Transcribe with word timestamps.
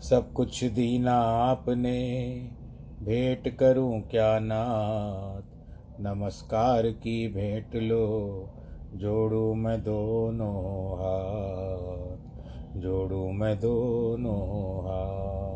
सब 0.00 0.32
कुछ 0.32 0.64
दीना 0.64 1.14
आपने। 1.20 2.30
भेंट 3.02 3.56
करूँ 3.56 4.00
क्या 4.00 4.38
नाथ? 4.38 5.42
नमस्कार 6.00 6.82
की 6.86 7.28
भेंट 7.28 7.76
लो, 7.76 8.46
जोड़ू 8.94 9.54
मैं 9.54 9.80
दोनों 9.80 10.94
हाथ। 10.94 12.16
जोड़ू 12.80 13.32
मैं 13.32 13.60
दोनों 13.60 14.80
हाथ। 14.84 15.46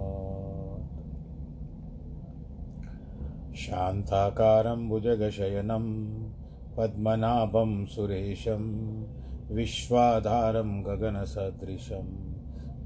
शान्ताकारं 3.54 4.88
भुजगशयनं, 4.88 6.06
पद्मनाभं 6.76 7.86
सुरेशं, 7.86 9.02
विश्वाधारं 9.54 10.82
गगनसदृशं 10.82 12.29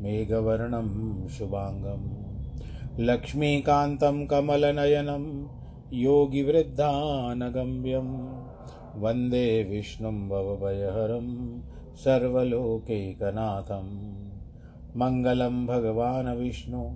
मेघवर्णं 0.00 1.28
शुभाङ्गं। 1.28 2.25
लक्ष्मीकान्तं 3.05 4.27
कमलनयनं, 4.27 5.47
योगिवृद्धानगम्यं। 5.92 8.39
वंदे 9.00 9.65
विष्णुं 9.65 10.28
भवभयहरं 10.28 11.59
सर्वलोकैकनाथं। 11.94 14.15
मङ्गलं 14.97 15.66
भगवान् 15.66 16.38
विष्णु, 16.38 16.91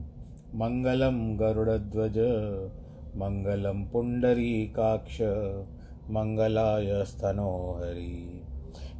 मङ्गलं 0.54 1.40
गरुडध्वज, 1.40 2.18
मङ्गलं 3.16 3.84
पुण्डरीकाक्ष 3.84 5.22
मङ्गलाय 6.10 7.04
स्तनोहरि 7.04 8.42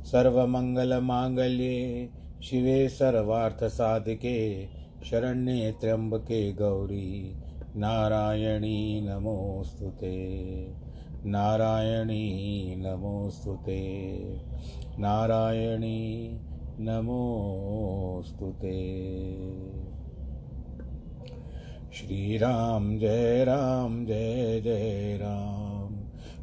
सर्वमङ्गलमाङ्गल्ये 0.04 2.08
शिवे 2.42 2.88
सर्वार्थसाधिके, 2.88 4.66
शरण्ये 5.04 5.72
त्र्यम्बके 5.72 6.52
गौरी। 6.52 7.36
नारायणी 7.76 9.00
नमोऽस्तु 9.00 9.92
नारायणी 11.28 12.74
नमोऽस्तु 12.76 13.58
नारायणी 14.98 16.38
नमोऽस्तु 16.80 18.46
ते। 18.46 18.88
श्रीराम 21.92 22.98
जय 22.98 23.44
राम 23.44 24.06
जय 24.06 24.60
जय 24.64 25.18
राम। 25.22 25.96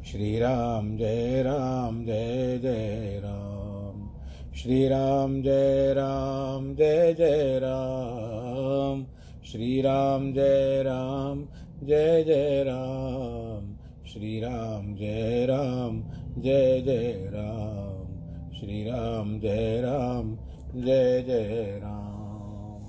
श्रीराम 0.04 0.96
जय 0.96 1.42
राम 1.42 2.04
जय 2.04 2.58
जय 2.62 3.20
राम। 3.24 3.55
श्रीराम 4.56 5.42
जय 5.42 5.94
राम, 5.94 6.74
जय 6.74 7.14
जय 7.14 7.58
राम। 7.58 9.06
श्रीराम 9.44 10.32
जय 10.32 10.82
राम, 10.82 11.48
जय 11.82 12.24
जय 12.24 12.64
राम। 12.66 13.76
श्रीराम 14.06 14.94
जय 14.94 15.46
राम, 15.46 16.02
जय 16.42 16.82
जय 16.82 17.30
राम। 17.34 18.06
श्रीराम 18.52 19.40
जय 19.40 19.80
राम, 19.80 20.36
जय 20.84 21.22
जय 21.22 21.80
राम। 21.84 22.82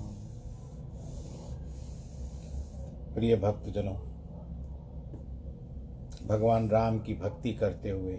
प्रिय 3.14 3.36
भक्तजनों, 3.36 3.94
भगवान 6.28 6.70
राम 6.70 6.98
की 6.98 7.14
भक्ति 7.14 7.52
करते 7.52 7.90
हुए 7.90 8.18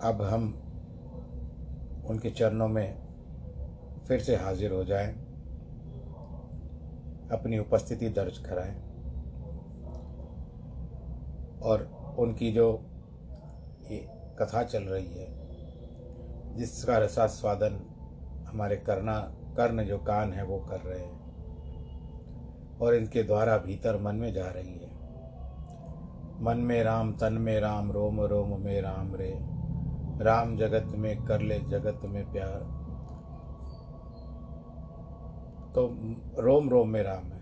अब 0.00 0.22
हम 0.22 0.44
उनके 2.10 2.30
चरणों 2.30 2.68
में 2.68 2.98
फिर 4.08 4.20
से 4.20 4.36
हाजिर 4.36 4.72
हो 4.72 4.84
जाएँ, 4.84 5.12
अपनी 7.32 7.58
उपस्थिति 7.58 8.08
दर्ज 8.08 8.38
कराएँ 8.38 8.74
और 11.62 11.82
उनकी 12.18 12.52
जो 12.52 12.68
ये 13.90 13.98
कथा 14.38 14.62
चल 14.62 14.82
रही 14.82 15.08
है 15.08 16.56
जिसका 16.56 16.98
रसास्वादन 16.98 17.80
हमारे 18.48 18.76
करना 18.76 19.18
कर्ण 19.56 19.84
जो 19.84 19.98
कान 19.98 20.32
है 20.32 20.44
वो 20.44 20.58
कर 20.58 20.80
रहे 20.80 21.00
हैं 21.00 22.78
और 22.78 22.94
इनके 22.94 23.22
द्वारा 23.22 23.58
भीतर 23.58 24.00
मन 24.02 24.16
में 24.16 24.32
जा 24.32 24.48
रही 24.48 24.78
है। 24.78 24.90
मन 26.44 26.58
में 26.58 26.82
राम 26.82 27.12
तन 27.12 27.32
में 27.32 27.60
राम 27.60 27.92
रोम 27.92 28.20
रोम 28.20 28.60
में 28.60 28.80
राम 28.82 29.14
रे। 29.14 29.57
राम 30.20 30.56
जगत 30.56 30.96
में 30.96 31.24
कर 31.24 31.40
ले, 31.40 31.58
जगत 31.58 32.00
में 32.04 32.32
प्यार। 32.32 32.78
तो 35.74 35.96
रोम 36.42 36.68
रोम 36.68 36.88
में 36.88 37.02
राम 37.02 37.24
है। 37.24 37.38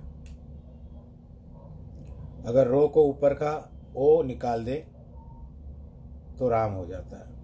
अगर 2.45 2.67
रो 2.67 2.89
को 2.89 3.05
ऊपर 3.05 3.35
का 3.35 3.71
ओ 3.97 4.23
निकाल 4.23 4.65
दे 4.65 4.75
तो 6.39 6.49
राम 6.49 6.73
हो 6.73 6.87
जाता 6.87 7.17
है। 7.17 7.37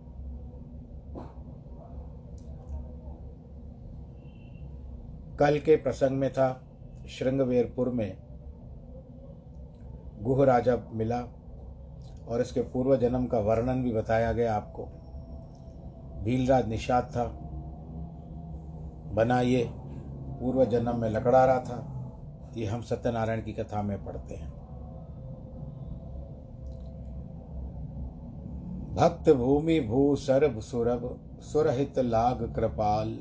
कल 5.36 5.58
के 5.58 5.76
प्रसंग 5.76 6.18
में 6.18 6.32
था, 6.32 6.62
श्रृंगवेरपुर 7.08 7.88
में 7.88 8.16
गुह 10.20 10.44
राजा 10.44 10.76
मिला, 10.92 11.20
और 12.28 12.40
इसके 12.40 12.60
पूर्व 12.60 12.96
जन्म 12.96 13.26
का 13.26 13.38
वर्णन 13.38 13.82
भी 13.82 13.92
बताया 13.92 14.32
गया 14.32 14.56
आपको। 14.56 14.88
भीलराज 16.22 16.68
निषाद 16.68 17.04
था। 17.04 17.24
बना 19.12 19.40
ये 19.40 19.70
पूर्व 20.40 20.64
जन्म 20.64 20.98
में 20.98 21.10
लकड़ा 21.10 21.44
रहा 21.44 21.60
था। 21.60 21.88
ये 22.56 22.66
हम 22.66 22.82
सत्यनारायण 22.82 23.42
की 23.42 23.52
कथा 23.52 23.82
में 23.82 24.04
पढ़ते 24.04 24.34
हैं। 24.34 24.62
भक्त 28.94 29.32
भूमि 29.32 29.80
भू 29.80 30.16
सरब 30.16 30.60
सुरभ, 30.60 31.20
सुरहित 31.40 31.98
लाग 31.98 32.52
कृपाल, 32.54 33.18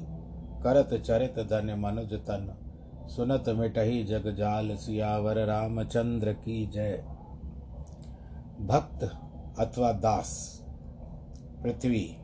करत 0.64 1.02
चरित 1.02 1.40
धन 1.40 1.76
मनुज 1.80 2.14
तन। 2.14 2.58
सुनत 3.08 3.50
मिटही 3.50 4.04
जग 4.04 4.36
जाल, 4.36 4.76
सियावर 4.76 5.46
रामचंद्र 5.46 6.34
की 6.34 6.68
जय। 6.68 7.04
भक्त 8.62 9.04
अथवा 9.60 9.92
दास, 9.92 10.62
पृथ्वी। 11.64 12.18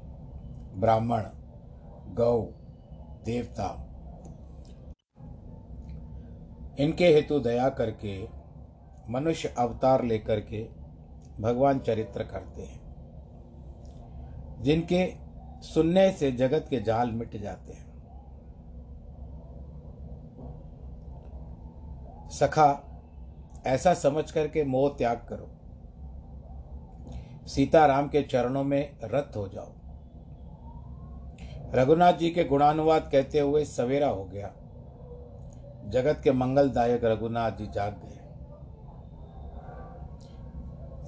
ब्राह्मण, 0.78 1.24
गौ, 2.14 2.42
देवता। 3.26 3.84
इनके 6.80 7.08
हेतु 7.08 7.40
दया 7.40 7.70
करके, 7.70 8.28
मनुष्य 9.10 9.54
अवतार 9.58 10.04
लेकर 10.04 10.40
के 10.40 10.64
भगवान 11.40 11.80
चरित्र 11.80 12.24
करते 12.24 12.62
हैं, 12.62 12.80
जिनके 14.62 15.14
सुनने 15.62 16.12
से 16.12 16.32
जगत 16.32 16.68
के 16.70 16.82
जाल 16.82 17.12
मिट 17.12 17.42
जाते 17.42 17.74
हैं। 17.74 17.88
सखा, 22.30 22.70
ऐसा 23.68 23.94
समझ 23.94 24.32
करके 24.32 24.64
मोह 24.64 24.90
त्याग 24.90 25.18
करो। 25.18 25.50
सीताराम 27.48 28.08
के 28.08 28.22
चरणों 28.22 28.64
में 28.64 28.98
रत 29.04 29.32
हो 29.36 29.48
जाओ। 29.48 29.77
रघुनाथ 31.74 32.14
जी 32.14 32.30
के 32.30 32.44
गुणानुवाद 32.44 33.10
कहते 33.12 33.40
हुए 33.40 33.66
सवेरा 33.66 34.08
हो 34.08 34.26
गया। 34.26 34.48
जगत 35.90 36.22
के 36.24 36.32
मंगलदायक 36.32 37.04
रघुनाथ 37.04 37.52
जी 37.52 37.68
जाग 37.68 37.94
गए। 37.94 38.18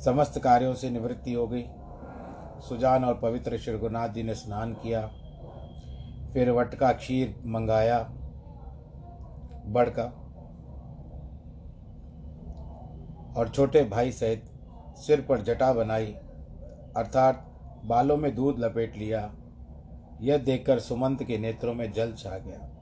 समस्त 0.02 0.40
कार्यों 0.40 0.74
से 0.74 0.90
निवृत्ति 0.90 1.34
हो 1.34 1.48
गई। 1.48 1.66
सुजान 2.68 3.06
और 3.06 3.14
पवित्र 3.14 3.58
श्री 3.58 3.76
रघुनाथ 3.76 4.10
जी 4.10 4.24
ने 4.24 4.36
स्नान 4.36 4.74
किया। 4.74 5.08
फिर 6.34 6.52
वटका 6.52 6.92
क्षीर 6.92 7.36
मंगाया। 7.46 8.00
बड़का 9.66 10.04
और 13.38 13.50
छोटे 13.50 13.84
भाई 13.84 14.12
सहित 14.12 14.46
सिर 14.98 15.22
पर 15.22 15.42
जटा 15.42 15.74
बनाई। 15.74 16.16
अर्थात 16.98 17.46
बालों 17.86 18.18
में 18.18 18.36
दूध 18.36 18.60
लपेट 18.60 18.96
लिया। 18.98 19.34
यह 20.22 20.38
देखकर 20.38 20.80
सुमंत 20.80 21.24
के 21.24 21.38
नेत्रों 21.38 21.74
में 21.74 21.92
जल 21.92 22.14
छा 22.14 22.38
गया। 22.38 22.76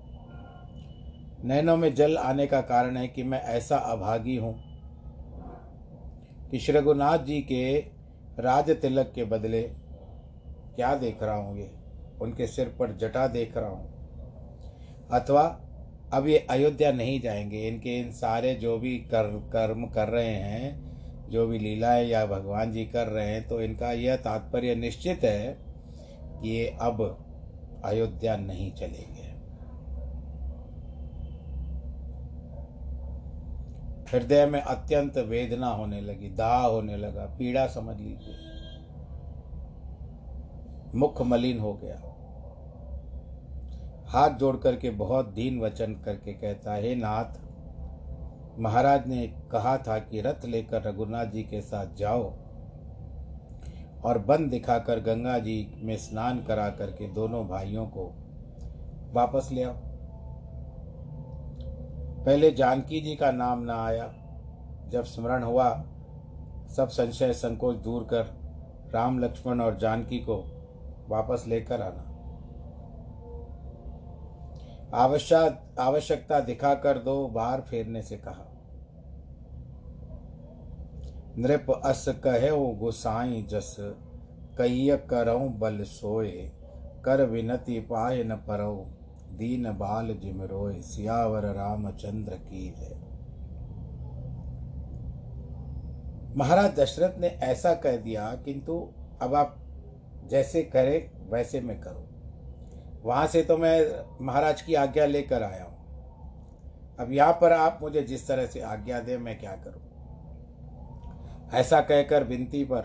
नैनों 1.43 1.77
में 1.77 1.95
जल 1.95 2.17
आने 2.17 2.47
का 2.47 2.61
कारण 2.61 2.97
है 2.97 3.07
कि 3.07 3.23
मैं 3.23 3.41
ऐसा 3.41 3.77
अभागी 3.77 4.35
हूँ 4.35 4.63
कि 6.51 6.59
श्री 6.59 6.77
रघुनाथ 6.77 7.17
जी 7.17 7.41
के 7.41 7.77
राज 8.39 8.69
तिलक 8.71 9.11
के 9.15 9.23
बदले 9.23 9.61
क्या 10.75 10.95
देख 10.95 11.23
रहा 11.23 11.35
हूँ 11.35 11.57
ये? 11.59 11.71
उनके 12.21 12.47
सिर 12.47 12.67
पर 12.79 12.97
जटा 12.97 13.27
देख 13.27 13.57
रहा 13.57 13.69
हूँ। 13.69 13.97
अथवा 15.11 15.61
अब 16.13 16.27
ये 16.27 16.47
अयोध्या 16.49 16.91
नहीं 16.91 17.21
जाएँगे। 17.21 17.67
इनके 17.67 17.99
इन 17.99 18.11
सारे 18.11 18.55
जो 18.55 18.77
भी 18.77 18.97
कर, 18.97 19.23
कर्म 19.53 19.85
कर 19.85 20.07
रहे 20.07 20.35
हैं, 20.35 20.87
जो 21.29 21.47
भी 21.47 21.59
लीलाएँ 21.59 22.07
या 22.07 22.25
भगवान 22.25 22.71
जी 22.71 22.85
कर 22.85 23.07
रहे 23.07 23.27
हैं 23.27 23.47
तो 23.47 23.61
इनका 23.61 23.91
यह 23.91 24.15
तात्पर्य 24.15 24.75
निश्चित 24.75 25.23
है 25.23 25.57
कि 26.41 26.49
ये 26.49 26.77
अब 26.81 27.26
अयोध्या 27.87 28.35
नहीं 28.37 28.71
चलेंगे। 28.73 29.25
हृदय 34.11 34.45
में 34.45 34.61
अत्यंत 34.61 35.17
वेदना 35.17 35.67
होने 35.67 36.01
लगी, 36.01 36.29
दाह 36.29 36.65
होने 36.65 36.97
लगा, 36.97 37.25
पीड़ा 37.37 37.65
समझ 37.67 37.99
लीजिए। 37.99 38.35
मुख 40.95 41.21
मलिन 41.21 41.59
हो 41.59 41.73
गया। 41.73 41.95
हाथ 44.09 44.37
जोड़ 44.37 44.55
करके 44.57 44.89
बहुत 44.89 45.27
दीन 45.27 45.59
वचन 45.59 45.93
करके 45.95 46.33
कहता 46.33 46.73
है 46.73 46.95
नाथ, 46.95 47.39
महाराज 48.59 49.07
ने 49.07 49.27
कहा 49.51 49.77
था 49.77 49.97
कि 49.99 50.21
रथ 50.21 50.45
लेकर 50.45 50.83
रघुनाथ 50.83 51.25
जी 51.25 51.43
के 51.43 51.61
साथ 51.61 51.95
जाओ। 51.95 52.23
और 54.03 54.17
बन 54.17 54.49
दिखाकर 54.49 54.99
गंगा 54.99 55.39
जी 55.39 55.81
में 55.83 55.97
स्नान 55.97 56.43
करा 56.43 56.69
करके 56.69 57.07
दोनों 57.07 57.47
भाइयों 57.47 57.85
को 57.85 58.13
वापस 59.13 59.49
ले 59.51 59.63
आओ। 59.63 59.73
पहले 62.25 62.51
जानकी 62.51 63.01
जी 63.01 63.15
का 63.15 63.31
नाम 63.31 63.59
ना 63.59 63.85
आया। 63.85 64.13
जब 64.87 65.03
स्मरण 65.03 65.43
हुआ, 65.43 65.69
सब 66.75 66.87
संशय 66.89 67.33
संकोच 67.33 67.75
दूर 67.75 68.03
कर 68.03 68.23
राम 68.93 69.19
लक्ष्मण 69.19 69.61
और 69.61 69.77
जानकी 69.77 70.19
को 70.19 70.53
वापस 71.09 71.45
लेकर 71.47 71.81
आना। 71.81 72.03
आवश्यक 74.93 75.75
आवश्यकता 75.79 76.39
दिखाकर 76.39 76.97
दो 76.97 77.27
बाहर 77.27 77.61
फेरने 77.61 78.01
से 78.01 78.17
कहा। 78.17 78.46
नृप 81.37 81.65
अस 81.75 82.05
कहे 82.23 82.49
गुसाई 82.75 83.41
जस, 83.49 83.75
कहिय 84.57 84.95
करऊं 85.09 85.49
बल 85.59 85.83
सोए, 85.85 86.31
कर 87.05 87.23
विनति 87.25 87.79
पाए 87.81 88.23
न 88.23 88.35
परौ 88.47 88.75
दीन 89.37 89.71
बाल 89.73 90.07
जिम 90.21 90.41
रोय 90.43 90.79
सियावर 90.83 91.45
रामचंद्र 91.55 92.35
की 92.43 92.65
है 92.77 92.95
महाराज 96.35 96.79
दशरथ 96.79 97.19
ने 97.19 97.27
ऐसा 97.27 97.73
कह 97.75 97.95
दिया, 97.97 98.31
किंतु 98.45 98.73
अब 99.21 99.35
आप 99.35 99.55
जैसे 100.29 100.61
करे, 100.65 100.97
वैसे 101.29 101.61
मैं 101.61 101.79
करूँ। 101.81 102.05
वहाँ 103.03 103.27
से 103.27 103.41
तो 103.43 103.57
मैं 103.57 104.03
महाराज 104.21 104.61
की 104.61 104.73
आज्ञा 104.75 105.05
लेकर 105.05 105.43
आया 105.43 105.63
हूँ। 105.63 105.75
अब 106.99 107.11
यहाँ 107.11 107.33
पर 107.33 107.53
आप 107.53 107.79
मुझे 107.81 108.01
जिस 108.03 108.27
तरह 108.27 108.45
से 108.45 108.61
आज्ञा 108.61 108.99
दें, 108.99 109.17
मैं 109.17 109.37
क्या 109.39 109.55
करूँ? 109.55 109.81
ऐसा 111.53 111.81
कहकर 111.81 112.23
विनती 112.23 112.63
पर 112.65 112.81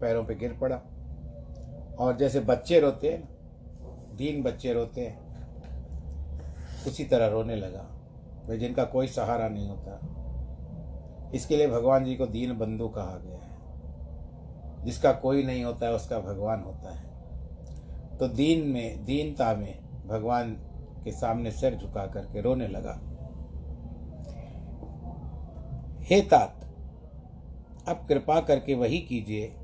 पैरों 0.00 0.24
पे 0.24 0.34
गिर 0.34 0.52
पड़ा। 0.52 0.76
और 1.98 2.16
जैसे 2.16 2.40
बच्चे 2.40 2.80
रोते 2.80 3.10
हैं, 3.10 3.28
दीन 4.16 4.42
बच्चे 4.42 4.72
रोते 4.72 5.00
हैं, 5.00 5.20
उसी 6.86 7.04
तरह 7.04 7.26
रोने 7.26 7.56
लगा। 7.56 7.86
वे 8.46 8.58
जिनका 8.58 8.84
कोई 8.84 9.06
सहारा 9.06 9.48
नहीं 9.48 9.68
होता, 9.68 9.98
इसके 11.34 11.56
लिए 11.56 11.68
भगवान 11.68 12.04
जी 12.04 12.14
को 12.16 12.26
दीन 12.26 12.58
बंधु 12.58 12.88
कहा 12.88 13.18
गया 13.18 13.38
है। 13.38 13.52
जिसका 14.84 15.12
कोई 15.12 15.42
नहीं 15.42 15.64
होता 15.64 15.86
है 15.86 15.92
उसका 15.92 16.18
भगवान 16.18 16.60
होता 16.60 16.94
है। 16.94 17.12
तो 18.18 18.28
दीन 18.28 18.66
में, 18.68 19.04
दीनता 19.04 19.54
में 19.54 19.78
भगवान 20.06 20.52
के 21.04 21.12
सामने 21.12 21.50
सिर 21.50 21.74
झुका 21.74 22.06
करके 22.06 22.40
रोने 22.40 22.68
लगा। 22.68 22.98
हे 26.00 26.20
तात 26.22 26.61
अब 27.88 28.06
कृपा 28.08 28.40
करके 28.40 28.74
वही 28.74 28.98
कीजिए 28.98 29.54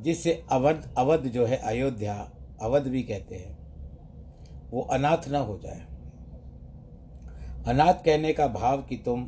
जिससे 0.00 0.44
अवध 0.52 0.94
अवध 0.98 1.20
जो 1.20 1.46
है 1.46 1.56
अयोध्या, 1.56 2.30
अवध 2.62 2.82
भी 2.82 3.02
कहते 3.02 3.34
हैं, 3.34 3.58
वो 4.70 4.82
अनाथ 4.82 5.28
न 5.28 5.34
हो 5.34 5.58
जाए। 5.58 5.80
अनाथ 7.66 7.94
कहने 7.94 8.32
का 8.32 8.46
भाव 8.46 8.82
कि 8.82 8.96
तुम 8.96 9.24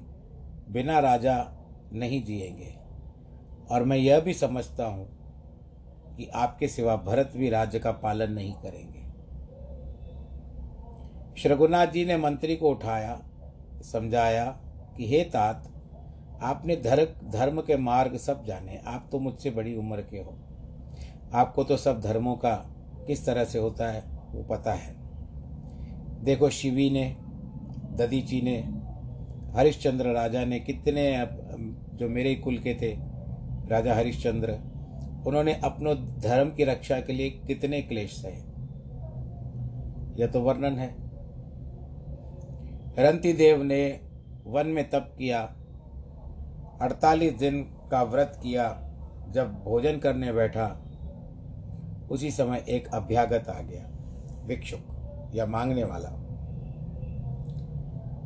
बिना 0.68 0.98
राजा 0.98 1.52
नहीं 1.92 2.24
जिएँगे। 2.24 2.76
और 3.70 3.82
मैं 3.82 3.96
यह 3.96 4.20
भी 4.20 4.34
समझता 4.34 4.86
हूँ 4.86 5.08
कि 6.16 6.26
आपके 6.26 6.68
सिवा 6.68 6.96
भरत 6.96 7.32
भी 7.36 7.50
राज्य 7.50 7.78
का 7.78 7.92
पालन 7.92 8.32
नहीं 8.32 8.52
करेंगे। 8.52 9.06
श्रघुनाथ 11.40 11.86
जी 11.86 12.04
ने 12.04 12.16
मंत्री 12.16 12.56
को 12.56 12.70
उठाया, 12.70 13.22
समझाया 13.82 14.60
कि, 14.96 15.08
हे 15.08 15.24
तात 15.24 15.75
आपने 16.42 16.76
धर्म 16.76 17.30
धर्म 17.30 17.60
के 17.60 17.76
मार्ग 17.76 18.16
सब 18.16 18.44
जाने, 18.44 18.80
आप 18.86 19.08
तो 19.12 19.18
मुझसे 19.18 19.50
बड़ी 19.50 19.74
उम्र 19.76 20.00
के 20.00 20.18
हो। 20.18 20.38
आपको 21.34 21.64
तो 21.64 21.76
सब 21.76 22.00
धर्मों 22.00 22.34
का 22.36 22.54
किस 23.06 23.26
तरह 23.26 23.44
से 23.44 23.58
होता 23.58 23.90
है, 23.90 24.02
वो 24.32 24.42
पता 24.42 24.72
है। 24.72 24.94
देखो 26.24 26.50
शिवी 26.50 26.90
ने, 26.90 27.16
ददीची 27.96 28.40
ने, 28.40 28.56
हरिश्चंद्र 29.56 30.12
राजा 30.12 30.44
ने 30.44 30.60
कितने 30.60 31.26
जो 31.94 32.08
मेरे 32.08 32.28
ही 32.28 32.36
कुल 32.36 32.58
के 32.58 32.74
थे, 32.74 32.96
राजा 33.70 33.94
हरिश्चंद्र, 33.94 34.58
उन्होंने 35.26 35.54
अपनों 35.54 35.94
धर्म 36.20 36.50
की 36.50 36.64
रक्षा 36.64 37.00
के 37.00 37.12
लिए 37.12 37.30
कितने 37.30 37.82
क्लेश 37.82 38.10
सहे। 38.10 38.56
यह 40.20 40.26
तो 40.26 40.40
वर्णन 40.40 40.78
है। 40.78 40.94
रंती 42.98 43.32
देव 43.32 43.62
ने 43.62 44.00
वन 44.46 44.66
में 44.66 44.88
तप 44.90 45.14
किया 45.18 45.40
अड़तालीस 46.80 47.34
दिन 47.34 47.62
का 47.62 48.02
व्रत 48.02 48.40
किया, 48.42 48.82
जब 49.30 49.64
भोजन 49.64 49.98
करने 49.98 50.32
बैठा, 50.32 50.82
उसी 52.10 52.30
समय 52.30 52.64
एक 52.68 52.88
अभ्यागत 52.94 53.48
आ 53.48 53.60
गया, 53.60 53.82
भिक्षुक 54.46 54.80
या 55.34 55.46
मांगने 55.46 55.84
वाला। 55.84 56.08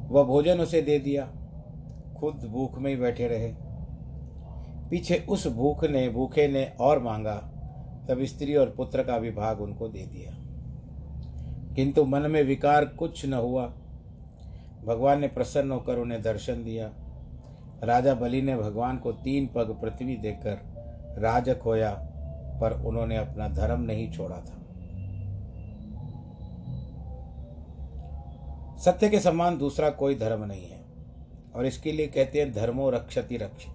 वह 0.09 0.23
भोजन 0.23 0.61
उसे 0.61 0.83
दे 0.83 0.99
दिया, 0.99 1.27
खुद 2.19 2.35
भूख 2.35 2.79
में 2.79 2.91
ही 2.91 2.97
बैठे 2.97 3.29
रहे। 3.29 3.55
पीछे 4.91 5.27
उस 5.29 5.47
भूख 5.47 5.85
ने, 5.85 6.09
भूखे 6.09 6.49
ने 6.49 6.73
और 6.81 6.99
मांगा, 6.99 7.37
तब 8.09 8.25
स्त्री 8.25 8.57
और 8.57 8.75
पुत्र 8.77 9.03
का 9.03 9.17
विभाग 9.17 9.61
उनको 9.61 9.89
दे 9.89 10.07
दिया। 10.07 10.37
किंतु 11.75 12.05
मन 12.05 12.31
में 12.31 12.43
विकार 12.43 12.85
कुछ 12.85 13.27
न 13.27 13.33
हुआ। 13.33 13.67
भगवान 14.87 15.21
ने 15.21 15.29
प्रसन्न 15.29 15.71
होकर 15.71 15.99
उन्हें 15.99 16.23
दर्शन 16.23 16.65
दिया। 16.65 16.93
राजा 17.85 18.15
बलि 18.15 18.43
ने 18.43 18.57
भगवान 18.57 18.97
को 18.97 19.13
तीन 19.15 19.47
पग 19.47 19.71
पृथ्वी 19.83 20.17
देकर 20.17 20.59
राज 21.19 21.51
खोया, 21.59 21.91
पर 22.61 22.73
उन्होंने 22.87 23.17
अपना 23.17 23.49
धर्म 23.49 23.81
नहीं 23.81 24.11
छोड़ा 24.13 24.37
था। 24.37 24.57
सत्य 28.81 29.09
के 29.09 29.21
समान 29.21 29.59
दूसरा 29.59 29.91
कोई 29.91 30.15
धर्म 30.15 30.45
नहीं 30.45 30.69
है, 30.69 30.81
और 31.55 31.67
इसके 31.67 31.93
लिए 31.93 32.07
कहते 32.07 32.41
हैं 32.41 32.53
धर्मो 32.53 32.91
रक्षति 32.91 33.37
रक्षित। 33.37 33.75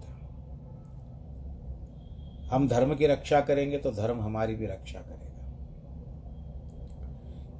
हम 2.52 2.68
धर्म 2.68 2.94
की 2.94 3.06
रक्षा 3.06 3.40
करेंगे 3.40 3.78
तो 3.78 3.90
धर्म 3.92 4.20
हमारी 4.20 4.54
भी 4.54 4.66
रक्षा 4.66 4.98
करेगा। 5.00 5.24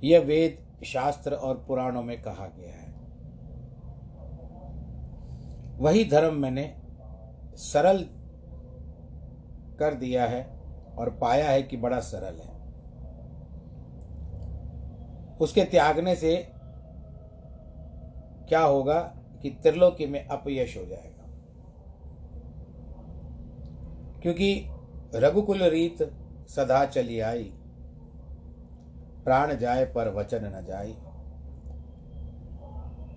यह 0.05 0.21
वेद 0.21 0.85
शास्त्र 0.85 1.35
और 1.35 1.65
पुराणों 1.69 2.03
में 2.03 2.21
कहा 2.23 2.47
गया 2.49 2.75
है। 2.75 2.86
वही 5.79 6.05
धर्म 6.05 6.35
मैंने 6.35 6.83
सरल 7.55 7.99
कर 9.79 9.95
दिया 9.95 10.27
है 10.27 10.61
और 10.99 11.11
पाया 11.11 11.51
है 11.51 11.63
कि 11.63 11.77
बड़ा 11.77 12.01
सरल 12.01 12.35
है। 12.35 12.55
उसके 15.41 15.65
त्यागने 15.65 16.15
से 16.15 16.37
क्या 18.49 18.61
होगा 18.61 19.01
कि 19.43 19.51
त्रिलोकी 19.51 20.07
में 20.07 20.27
अपयश 20.27 20.77
हो 20.77 20.85
जाएगा। 20.85 21.25
क्योंकि 24.23 24.69
रघुकुल 25.15 25.63
रीत 25.63 26.03
सदा 26.49 26.85
चली 26.87 27.21
आई। 27.21 27.53
प्राण 29.25 29.57
जाए 29.57 29.85
पर 29.85 30.15
वचन 30.15 30.45
न 30.45 30.65
जाए 30.65 30.95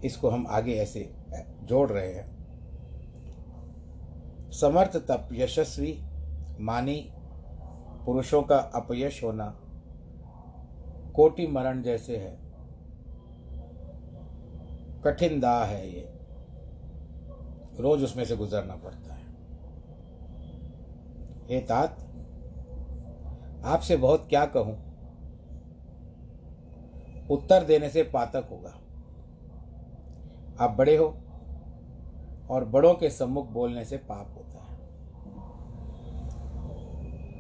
इसको 0.06 0.30
हम 0.30 0.48
आगे 0.50 0.74
ऐसे 0.74 1.14
जोड़ 1.64 1.90
रहे 1.90 2.14
हैं। 2.14 2.39
समर्थ 4.52 4.98
तप 4.98 5.30
यशस्वी 5.32 6.04
मानी 6.60 7.14
पुरुषों 8.06 8.44
का 8.44 8.58
अपयश 8.58 9.24
होना 9.24 9.60
कोटि 11.16 11.48
मरण 11.48 11.82
जैसे 11.82 12.18
है। 12.18 12.40
कठिन 15.06 15.40
दाह 15.40 15.66
है 15.66 15.90
ये। 15.90 16.14
रोज 17.80 18.04
उसमें 18.04 18.26
से 18.26 18.36
गुजरना 18.36 18.76
पड़ता 18.76 19.14
है। 19.14 19.26
हे 21.50 21.60
तात, 21.62 21.98
आपसे 23.66 23.98
बहुत 23.98 24.28
क्या 24.30 24.46
कहूँ? 24.46 24.90
उत्तर 27.28 27.64
देने 27.64 27.90
से 27.90 28.04
पातक 28.04 28.48
होगा। 28.52 28.70
आप 30.66 30.72
बड़े 30.72 30.98
हो 30.98 31.18
और 32.50 32.66
बड़ों 32.66 32.94
के 32.94 33.10
सम्मुख 33.10 33.50
बोलने 33.50 33.86
से 33.86 33.98
पाप 33.98 34.34
होता 34.38 34.64
है। 34.64 34.78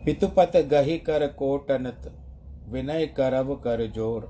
पितुपत 0.05 0.51
गही 0.57 0.97
कर 0.97 1.27
कोटनत, 1.27 2.11
विनय 2.69 3.05
करव 3.07 3.55
कर 3.55 3.91
ज़ोर। 3.91 4.27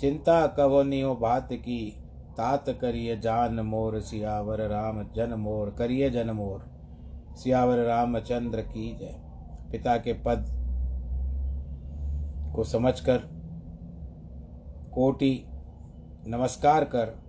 चिंता 0.00 0.46
कवनियो 0.46 1.14
बात 1.14 1.48
की, 1.52 1.90
तात 2.38 2.70
करिय 2.70 3.16
जान 3.16 3.60
मोर, 3.60 4.00
सियावर 4.00 4.60
राम 4.60 5.02
जन 5.16 5.34
मोर 5.34 5.70
करिय 5.70 6.10
जन 6.10 6.30
मोर। 6.30 6.64
सियावर 7.36 7.78
रामचंद्र 7.78 8.60
की 8.62 8.96
जय। 8.96 9.14
पिता 9.72 9.96
के 9.96 10.12
पद 10.12 10.44
को 12.56 12.64
समझकर, 12.64 13.18
कोटि, 14.94 15.44
नमस्कार 16.26 16.84
कर 16.84 17.25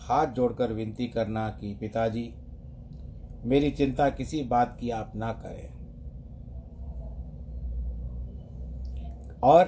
हाथ 0.00 0.26
जोड़कर 0.26 0.72
विनती 0.72 1.08
करना 1.08 1.50
कि, 1.50 1.74
पिताजी, 1.74 2.34
मेरी 3.44 3.70
चिंता 3.70 4.10
किसी 4.10 4.42
बात 4.42 4.76
की 4.80 4.90
आप 4.90 5.12
ना 5.16 5.32
करें। 5.32 5.78
और 9.42 9.64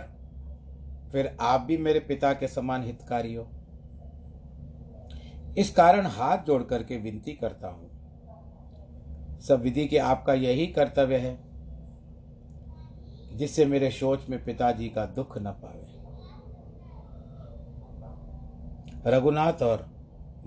फिर 1.12 1.36
आप 1.40 1.60
भी 1.60 1.76
मेरे 1.76 2.00
पिता 2.00 2.32
के 2.32 2.48
समान 2.48 2.82
हितकारी 2.82 3.34
हो। 3.34 3.48
इस 5.58 5.74
कारण 5.76 6.06
हाथ 6.06 6.38
जोड़ 6.38 6.62
करके 6.62 6.96
विनती 6.96 7.32
करता 7.32 7.68
हूँ। 7.68 7.90
सब 9.40 9.60
विधि 9.60 9.86
के 9.86 9.98
आपका 9.98 10.34
यही 10.34 10.66
कर्तव्य 10.66 11.16
है, 11.16 11.38
जिससे 13.36 13.66
मेरे 13.66 13.90
सोच 13.90 14.28
में 14.28 14.44
पिताजी 14.44 14.88
का 14.88 15.06
दुख 15.06 15.38
न 15.38 15.50
पावे। 15.50 16.00
रघुनाथ 19.06 19.62
और 19.62 19.89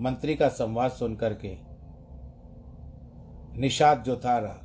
मंत्री 0.00 0.34
का 0.34 0.48
संवाद 0.48 0.90
सुनकर 0.90 1.34
के 1.34 1.56
निषाद 3.60 4.02
जो 4.02 4.16
था 4.16 4.38
रहा 4.38 4.58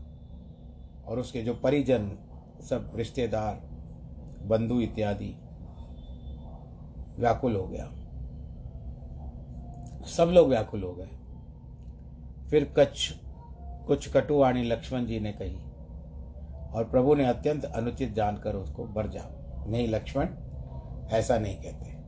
और 1.07 1.19
उसके 1.19 1.41
जो 1.41 1.53
परिजन, 1.53 2.17
सब 2.61 2.91
रिश्तेदार, 2.95 3.69
बंधु 4.47 4.79
इत्यादि 4.79 5.35
व्याकुल 7.19 7.55
हो 7.55 7.67
गया। 7.67 7.91
सब 10.05 10.25
लोग 10.25 10.49
व्याकुल 10.49 10.83
हो 10.83 10.93
गए। 10.93 11.09
फिर 12.49 12.73
कच्छ, 12.77 13.13
कुछ 13.87 14.13
कटुवाणी 14.13 14.63
लक्ष्मण 14.63 15.05
जी 15.05 15.19
ने 15.19 15.31
कही 15.31 15.57
और 16.73 16.87
प्रभु 16.91 17.15
ने 17.15 17.25
अत्यंत 17.25 17.65
अनुचित 17.65 18.13
जानकर 18.13 18.55
उसको 18.55 18.85
बर 18.85 19.07
जा। 19.07 19.25
नहीं 19.67 19.87
लक्ष्मण, 19.87 20.27
ऐसा 21.09 21.37
नहीं 21.37 21.55
कहते। 21.55 21.98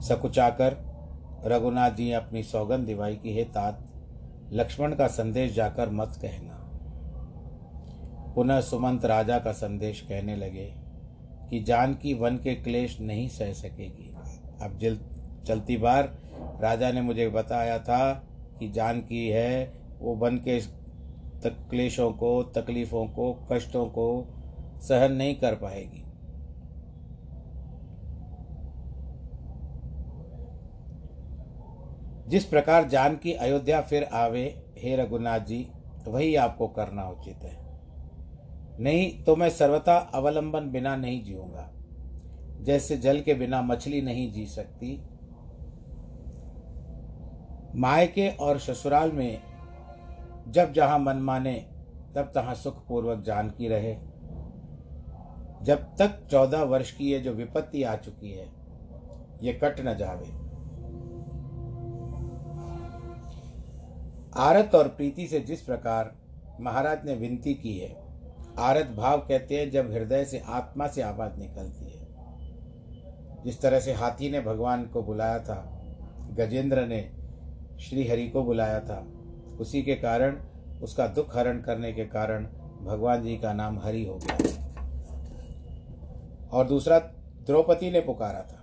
सकुचाकर 0.00 0.76
रघुनाथ 1.44 1.90
जी 1.90 2.12
अपनी 2.12 2.42
सौगंध 2.42 2.86
दिवाई 2.86 3.16
की, 3.16 3.34
हे 3.34 3.44
तात, 3.44 3.86
लक्ष्मण 4.52 4.94
का 4.94 5.06
संदेश 5.06 5.54
जाकर 5.54 5.90
मत 5.90 6.18
कहना। 6.22 6.56
पुनः 8.34 8.60
सुमंत 8.60 9.04
राजा 9.04 9.38
का 9.38 9.52
संदेश 9.52 10.00
कहने 10.00 10.36
लगे 10.36 10.72
कि 11.50 11.60
जानकी 11.60 12.14
वन 12.14 12.36
के 12.36 12.54
क्लेश 12.54 13.00
नहीं 13.00 13.28
सह 13.28 13.52
सकेगी। 13.52 14.14
अब 14.62 14.78
जल, 14.78 14.98
चलती 15.46 15.76
बार 15.76 16.12
राजा 16.62 16.92
ने 16.92 17.00
मुझे 17.00 17.28
बताया 17.28 17.78
था 17.78 18.12
कि 18.58 18.70
जानकी 18.70 19.28
है, 19.28 19.72
वो 20.00 20.14
वन 20.14 20.36
के 20.36 20.60
क्लेशों 21.46 22.12
को, 22.12 22.42
तकलीफ़ों 22.42 23.06
को, 23.06 23.32
कष्टों 23.52 23.86
को 23.86 24.26
सहन 24.82 25.12
नहीं 25.12 25.34
कर 25.34 25.54
पाएगी। 25.54 26.04
जिस 32.30 32.44
प्रकार 32.44 32.88
जानकी 32.88 33.32
अयोध्या 33.32 33.80
फिर 33.80 34.04
आवे, 34.04 34.62
हे 34.78 34.96
रघुनाथ 34.96 35.40
जी, 35.40 35.72
वही 36.08 36.34
आपको 36.34 36.68
करना 36.68 37.08
उचित 37.08 37.36
है। 37.36 37.58
नहीं 38.80 39.24
तो 39.24 39.36
मैं 39.36 39.50
सर्वथा 39.50 39.96
अवलंबन 40.14 40.70
बिना 40.70 40.96
नहीं 40.96 41.24
जीऊँगा। 41.24 41.70
जैसे 42.60 42.96
जल 42.96 43.20
के 43.20 43.34
बिना 43.34 43.62
मछली 43.62 44.02
नहीं 44.02 44.32
जी 44.32 44.46
सकती। 44.46 45.02
मायके 47.76 48.28
और 48.28 48.58
ससुराल 48.58 49.12
में 49.12 49.42
जब 50.48 50.72
जहाँ 50.72 50.98
मन 50.98 51.16
माने, 51.16 51.54
तब 52.14 52.32
तहाँ 52.34 52.54
सुखपूर्वक 52.54 53.22
जानकी 53.22 53.68
रहे। 53.68 53.94
जब 55.62 55.96
तक 55.98 56.28
चौदह 56.30 56.62
वर्ष 56.62 56.92
की 56.92 57.12
ये 57.12 57.20
जो 57.20 57.32
विपत्ति 57.32 57.82
आ 57.82 57.96
चुकी 57.96 58.30
है, 58.30 58.46
ये 59.42 59.52
कट 59.52 59.80
न 59.80 59.96
जावे। 59.96 60.49
आरत 64.36 64.74
और 64.74 64.88
प्रीति 64.88 65.26
से 65.26 65.40
जिस 65.40 65.60
प्रकार 65.60 66.14
महाराज 66.60 67.04
ने 67.04 67.14
विनती 67.14 67.54
की 67.54 67.78
है, 67.78 68.02
आरत 68.58 68.86
भाव 68.86 69.18
कहते 69.18 69.56
हैं 69.56 69.70
जब 69.70 69.92
हृदय 69.92 70.24
से 70.24 70.42
आत्मा 70.46 70.86
से 70.86 71.02
आवाज़ 71.02 71.36
निकलती 71.36 71.84
है। 71.84 72.06
जिस 73.44 73.60
तरह 73.60 73.80
से 73.80 73.92
हाथी 73.92 74.30
ने 74.30 74.40
भगवान 74.40 74.86
को 74.86 75.02
बुलाया 75.02 75.38
था, 75.38 75.82
गजेंद्र 76.32 76.86
ने 76.86 77.12
श्री 77.80 78.08
हरि 78.08 78.28
को 78.28 78.42
बुलाया 78.42 78.80
था, 78.80 79.06
उसी 79.60 79.82
के 79.82 79.94
कारण, 79.94 80.36
उसका 80.82 81.06
दुख 81.06 81.36
हरण 81.36 81.60
करने 81.60 81.92
के 81.92 82.06
कारण 82.06 82.44
भगवान 82.82 83.22
जी 83.22 83.36
का 83.36 83.52
नाम 83.52 83.78
हरि 83.78 84.04
हो 84.04 84.16
गया। 84.16 84.36
और 86.52 86.66
दूसरा, 86.66 86.98
द्रौपदी 87.46 87.90
ने 87.90 88.00
पुकारा 88.00 88.42
था। 88.42 88.56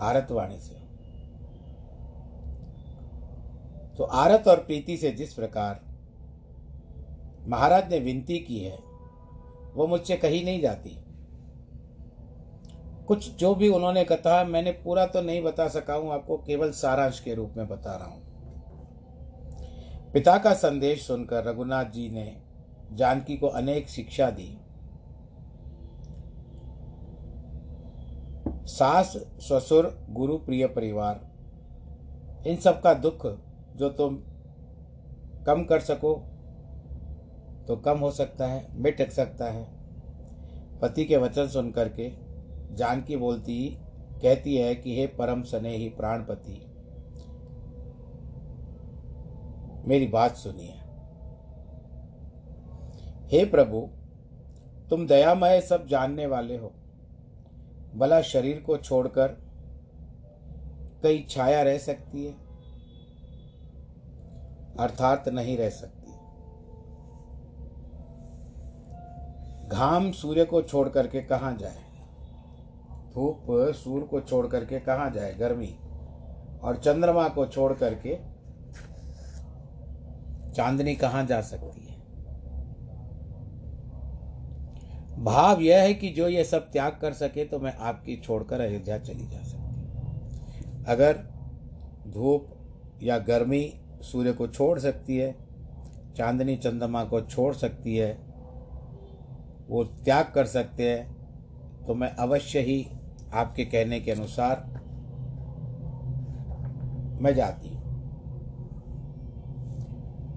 आरतवाणी 0.00 0.60
से। 0.60 0.85
तो 3.98 4.04
आरत 4.04 4.48
और 4.48 4.56
प्रीति 4.56 4.96
से 4.96 5.10
जिस 5.10 5.34
प्रकार 5.34 5.80
महाराज 7.48 7.90
ने 7.90 7.98
विनती 7.98 8.38
की 8.38 8.58
है, 8.58 8.78
वो 9.74 9.86
मुझसे 9.86 10.16
कही 10.16 10.44
नहीं 10.44 10.60
जाती। 10.60 10.98
कुछ 13.08 13.36
जो 13.36 13.54
भी 13.54 13.68
उन्होंने 13.68 14.04
कहा, 14.04 14.44
मैंने 14.44 14.70
पूरा 14.72 15.06
तो 15.06 15.20
नहीं 15.20 15.42
बता 15.42 15.68
सका 15.68 15.94
हूँ, 15.94 16.12
आपको 16.12 16.36
केवल 16.36 16.70
सारांश 16.70 17.20
के 17.20 17.34
रूप 17.34 17.54
में 17.56 17.68
बता 17.68 17.96
रहा 17.96 18.08
हूँ। 18.08 18.22
पिता 20.12 20.36
का 20.38 20.52
संदेश 20.54 21.06
सुनकर 21.06 21.44
रघुनाथ 21.44 21.84
जी 21.84 22.08
ने 22.08 22.36
जानकी 22.92 23.36
को 23.36 23.46
अनेक 23.46 23.88
शिक्षा 23.88 24.30
दी। 24.30 24.58
सास, 28.66 29.12
ससुर, 29.40 30.06
गुरु, 30.10 30.36
प्रिय 30.36 30.66
परिवार, 30.66 31.20
इन 32.46 32.56
सब 32.56 32.80
का 32.82 32.94
दुख 32.94 33.26
जो 33.76 33.88
तुम 33.90 34.16
कम 35.46 35.64
कर 35.64 35.80
सको 35.80 36.14
तो 37.68 37.76
कम 37.76 37.98
हो 37.98 38.10
सकता 38.10 38.46
है, 38.46 38.66
मिट 38.74 39.10
सकता 39.10 39.50
है। 39.50 39.66
पति 40.80 41.04
के 41.04 41.16
वचन 41.16 41.48
सुन 41.48 41.70
करके 41.70 42.10
जानकी 42.74 43.16
बोलती, 43.16 43.78
कहती 44.22 44.56
है 44.56 44.74
कि 44.74 44.96
हे 44.96 45.06
परम 45.06 45.42
सने 45.42 45.58
स्नेही 45.60 45.88
प्राणपति, 45.88 46.60
मेरी 49.88 50.06
बात 50.06 50.36
सुनिए। 50.36 50.74
हे 53.28 53.44
प्रभु, 53.44 53.80
तुम 54.90 55.06
दयामय 55.06 55.60
सब 55.60 55.86
जानने 55.86 56.26
वाले 56.26 56.56
हो। 56.56 56.72
भला 57.96 58.20
शरीर 58.22 58.62
को 58.66 58.76
छोड़कर 58.76 59.36
कई 61.02 61.26
छाया 61.30 61.62
रह 61.62 61.78
सकती 61.78 62.24
है। 62.24 62.45
अर्थात 64.80 65.28
नहीं 65.28 65.56
रह 65.56 65.70
सकती। 65.70 66.12
घाम 69.68 70.12
सूर्य 70.12 70.44
को 70.44 70.62
छोड़ 70.62 70.88
करके 70.88 71.20
कहाँ 71.20 71.56
जाए? 71.56 71.84
धूप 73.14 73.46
सूर्य 73.50 74.06
को 74.06 74.20
छोड़ 74.20 74.46
करके 74.46 74.80
कहाँ 74.80 75.10
जाए? 75.10 75.34
गर्मी। 75.34 75.78
और 76.62 76.76
चंद्रमा 76.76 77.28
को 77.28 77.46
छोड़ 77.46 77.72
करके 77.72 78.16
चांदनी 80.52 80.94
कहाँ 80.96 81.26
जा 81.26 81.40
सकती 81.40 81.86
है? 81.86 81.96
भाव 85.24 85.60
यह 85.60 85.82
है 85.82 85.94
कि 85.94 86.08
जो 86.08 86.28
ये 86.28 86.44
सब 86.44 86.70
त्याग 86.70 86.98
कर 87.00 87.12
सके 87.12 87.44
तो 87.44 87.58
मैं 87.58 87.76
आपकी 87.76 88.16
छोड़कर 88.16 88.60
अयोध्या 88.60 88.98
चली 88.98 89.26
जा 89.26 89.38
सकती 89.38 89.82
अगर 90.84 91.12
धूप 92.06 92.48
या 93.02 93.18
गर्मी 93.18 93.80
सूर्य 94.02 94.32
को 94.32 94.46
छोड़ 94.48 94.78
सकती 94.78 95.16
है, 95.16 95.34
चांदनी 96.16 96.56
चंद्रमा 96.56 97.04
को 97.04 97.20
छोड़ 97.20 97.54
सकती 97.54 97.96
है, 97.96 98.12
वो 99.68 99.84
त्याग 99.84 100.32
कर 100.34 100.46
सकते 100.46 100.90
हैं 100.90 101.84
तो 101.86 101.94
मैं 101.94 102.10
अवश्य 102.16 102.60
ही 102.60 102.86
आपके 103.34 103.64
कहने 103.64 104.00
के 104.00 104.10
अनुसार 104.10 104.64
मैं 107.20 107.34
जाती 107.34 107.68
हूँ। 107.68 107.74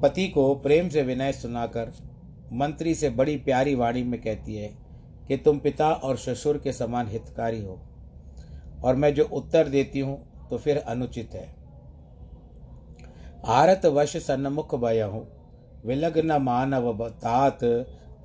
पति 0.02 0.28
को 0.28 0.54
प्रेम 0.56 0.90
से 0.90 1.02
विनय 1.04 1.32
सुनाकर 1.32 1.92
मंत्री 2.54 2.96
से 2.96 3.10
बड़ी 3.12 3.36
प्यारी 3.38 3.76
वाणी 3.76 4.04
में 4.04 4.20
कहती 4.22 4.56
है 4.56 4.70
कि 5.28 5.38
तुम 5.38 5.60
पिता 5.60 5.92
और 5.92 6.18
ससुर 6.18 6.58
के 6.58 6.72
समान 6.74 7.08
हितकारी 7.08 7.64
हो, 7.64 7.80
और 8.84 8.96
मैं 8.96 9.14
जो 9.14 9.24
उत्तर 9.34 9.68
देती 9.68 10.00
हूँ 10.00 10.18
तो 10.50 10.58
फिर 10.58 10.78
अनुचित 10.78 11.34
है। 11.34 11.48
आरत 13.48 13.86
वश 13.86 14.16
सन्मुख 14.18 14.74
भय 14.76 15.02
हूँ 15.02 15.28
विलग्न 15.86 16.42
मानव 16.42 17.08
तात, 17.10 17.64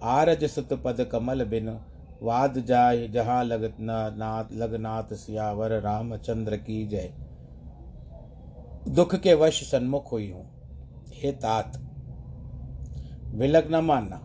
आरज 0.03 0.45
सुत 0.45 0.73
पद 0.85 1.09
कमल 1.13 1.45
बिन। 1.45 1.69
वाद 2.23 2.59
जाय 2.59 3.07
जहाँ 3.09 3.43
लगत 3.45 3.77
नाथ 3.81 4.53
लगनाथ 4.53 5.15
सियावर 5.15 5.73
रामचंद्र 5.81 6.57
की 6.57 6.87
जय। 6.87 7.13
दुख 8.89 9.15
के 9.15 9.35
वश 9.35 9.63
सन्मुख 9.71 10.13
हुई 10.13 10.31
हूँ 10.31 10.45
हे 11.13 11.33
तात 11.33 11.77
विलग 13.35 13.71
न 13.71 13.85
मानना। 13.85 14.21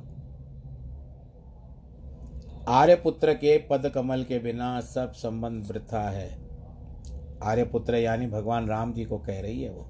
आर्यपुत्र 2.71 3.33
के 3.33 3.57
पद 3.69 3.91
कमल 3.95 4.23
के 4.23 4.39
बिना 4.39 4.79
सब 4.81 5.11
संबंध 5.13 5.71
वृथा 5.71 6.09
है। 6.09 6.29
आर्यपुत्र 7.43 7.95
यानी 7.95 8.27
भगवान 8.27 8.67
राम 8.67 8.93
जी 8.93 9.05
को 9.05 9.17
कह 9.17 9.39
रही 9.41 9.61
है 9.61 9.71
वो। 9.71 9.87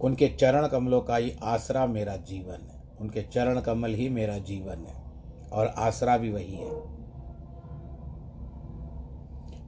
उनके 0.00 0.28
चरण 0.28 0.68
कमलों 0.68 1.00
का 1.00 1.16
ही 1.16 1.36
आसरा 1.42 1.86
मेरा 1.86 2.16
जीवन 2.16 2.68
है। 2.70 2.82
उनके 3.00 3.22
चरण 3.22 3.60
कमल 3.60 3.90
ही 3.90 4.08
मेरा 4.08 4.38
जीवन 4.38 4.86
है। 4.86 5.06
और 5.52 5.66
आसरा 5.66 6.16
भी 6.18 6.32
वही 6.32 6.56
है। 6.56 6.96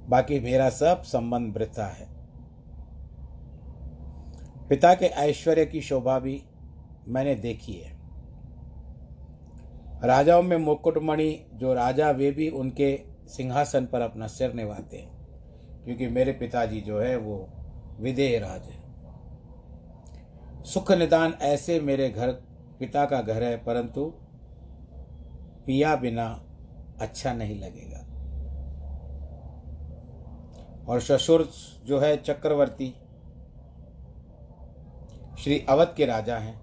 बाकी 0.08 0.40
मेरा 0.40 0.70
सब 0.70 1.02
संबंध 1.02 1.56
वृथा 1.56 1.86
है। 1.86 2.08
पिता 4.68 4.94
के 4.94 5.06
ऐश्वर्य 5.06 5.66
की 5.66 5.80
शोभा 5.80 6.18
भी 6.18 6.44
मैंने 7.08 7.34
देखी 7.34 7.72
है। 7.72 7.98
राजाओं 10.04 10.42
में 10.42 10.56
मुकुटमणि, 10.56 11.46
जो 11.54 11.74
राजा, 11.74 12.10
वे 12.10 12.30
भी 12.30 12.50
उनके 12.50 13.02
सिंहासन 13.26 13.86
पर 13.86 14.00
अपना 14.00 14.26
सिर 14.26 14.52
निभाते 14.52 14.96
हैं। 14.96 15.28
क्योंकि 15.84 16.06
मेरे 16.06 16.32
पिताजी 16.32 16.80
जो 16.80 17.00
है, 17.00 17.16
वो 17.16 17.48
विदेह 18.00 18.40
राज 18.40 18.62
है। 18.62 18.77
सुख 20.68 20.92
निदान 20.92 21.34
ऐसे 21.42 21.80
मेरे 21.80 22.10
घर 22.10 22.32
पिता 22.78 23.04
का 23.04 23.22
घर 23.22 23.42
है, 23.42 23.56
परंतु 23.56 24.04
पिया 25.66 25.96
बिना 25.96 26.44
अच्छा 27.00 27.32
नहीं 27.32 27.60
लगेगा। 27.60 27.98
और 30.88 31.00
ससुर 31.00 31.48
जो 31.84 31.98
है 31.98 32.16
चक्रवर्ती, 32.16 32.94
श्री 35.38 35.66
अवध 35.68 35.94
के 35.96 36.06
राजा 36.06 36.36
हैं, 36.36 36.60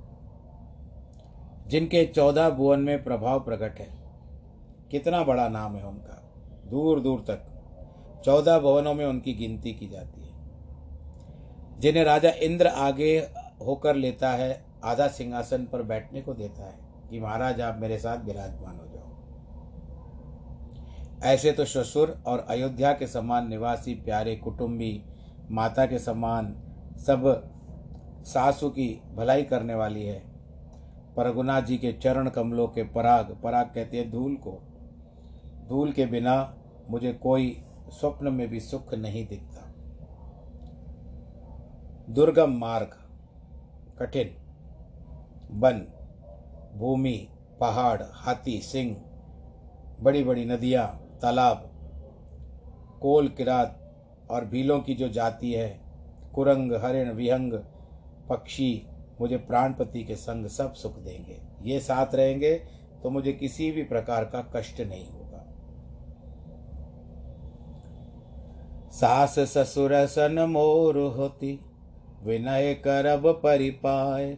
जिनके 1.67 2.05
चौदह 2.05 2.49
भुवन 2.49 2.79
में 2.79 3.03
प्रभाव 3.03 3.39
प्रकट 3.39 3.79
है। 3.79 3.87
कितना 4.91 5.23
बड़ा 5.23 5.47
नाम 5.49 5.75
है 5.75 5.83
उनका। 5.83 6.21
दूर 6.69 6.99
दूर 6.99 7.19
तक 7.19 8.21
चौदह 8.25 8.59
भवनों 8.59 8.93
में 8.93 9.05
उनकी 9.05 9.33
गिनती 9.33 9.73
की 9.73 9.87
जाती 9.87 10.21
है। 10.21 10.35
जिन्हें 11.79 12.03
राजा 12.03 12.29
इंद्र 12.29 12.67
आगे 12.67 13.44
होकर 13.61 13.95
लेता 13.95 14.29
है, 14.29 14.65
आधा 14.83 15.07
सिंहासन 15.07 15.65
पर 15.65 15.83
बैठने 15.83 16.21
को 16.21 16.33
देता 16.33 16.63
है 16.63 16.79
कि 17.09 17.19
महाराज 17.19 17.61
आप 17.61 17.77
मेरे 17.79 17.97
साथ 17.97 18.25
विराजमान 18.25 18.75
हो 18.75 18.85
जाओ। 18.85 19.03
ऐसे 21.23 21.51
तो 21.51 21.65
ससुर 21.65 22.23
और 22.27 22.45
अयोध्या 22.49 22.93
के 22.93 23.07
समान 23.07 23.49
निवासी, 23.49 23.93
प्यारे, 23.95 24.35
कुटुंबी, 24.35 25.03
माता 25.51 25.85
के 25.85 25.99
समान 25.99 26.55
सब 26.97 27.51
सासू 28.25 28.69
की 28.69 29.01
भलाई 29.15 29.43
करने 29.43 29.75
वाली 29.75 30.05
है। 30.05 30.19
परगुना 31.17 31.59
जी 31.59 31.77
के 31.77 31.93
चरण 31.93 32.29
कमलों 32.29 32.67
के 32.67 32.83
पराग 32.83 33.37
पराग 33.43 33.65
कहते 33.65 33.97
हैं 33.97 34.11
धूल 34.11 34.35
को। 34.35 34.59
धूल 35.69 35.91
के 35.91 36.05
बिना 36.05 36.55
मुझे 36.89 37.13
कोई 37.13 37.63
स्वप्न 37.89 38.33
में 38.33 38.47
भी 38.47 38.59
सुख 38.59 38.93
नहीं 38.93 39.27
दिखता। 39.27 39.61
दुर्गम 42.09 42.57
मार्ग 42.57 43.04
कठिन। 43.99 44.35
वन, 45.51 45.85
भूमि, 46.77 47.17
पहाड़, 47.59 48.01
हाथी, 48.03 48.59
सिंह 48.61 48.95
बड़ी 50.01 50.23
बड़ी 50.23 50.45
नदियाँ, 50.45 50.87
तालाब, 51.21 51.69
कोल, 53.01 53.27
किरात 53.27 53.79
और 54.31 54.45
भीलों 54.45 54.79
की 54.79 54.93
जो 54.93 55.09
जाति 55.09 55.51
है, 55.53 55.69
कुरंग, 56.35 56.73
हरिण, 56.73 57.11
विहंग, 57.11 57.53
पक्षी, 58.29 58.87
मुझे 59.21 59.37
प्राणपति 59.37 60.03
के 60.03 60.15
संग 60.15 60.47
सब 60.47 60.73
सुख 60.73 60.97
देंगे। 60.99 61.41
ये 61.61 61.79
साथ 61.79 62.15
रहेंगे 62.15 62.53
तो 63.03 63.09
मुझे 63.09 63.33
किसी 63.33 63.71
भी 63.71 63.83
प्रकार 63.83 64.25
का 64.25 64.41
कष्ट 64.55 64.81
नहीं 64.81 65.07
होगा। 65.09 65.41
सास 68.91 69.39
ससुर 69.39 70.05
सन 70.05 70.39
मोर 70.39 70.97
होती 71.17 71.59
विनय 72.25 72.73
करब 72.73 73.27
परिपाय, 73.43 74.37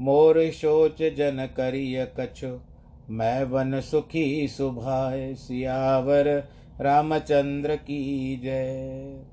मोर 0.00 0.38
सोच 0.50 1.02
जन 1.16 1.46
करिय 1.56 2.04
कछु। 2.20 2.58
मैं 3.10 3.44
वन 3.44 3.80
सुखी 3.80 4.48
सुभाय, 4.48 5.34
सियावर 5.34 6.28
रामचंद्र 6.80 7.76
की 7.76 8.36
जय। 8.36 9.24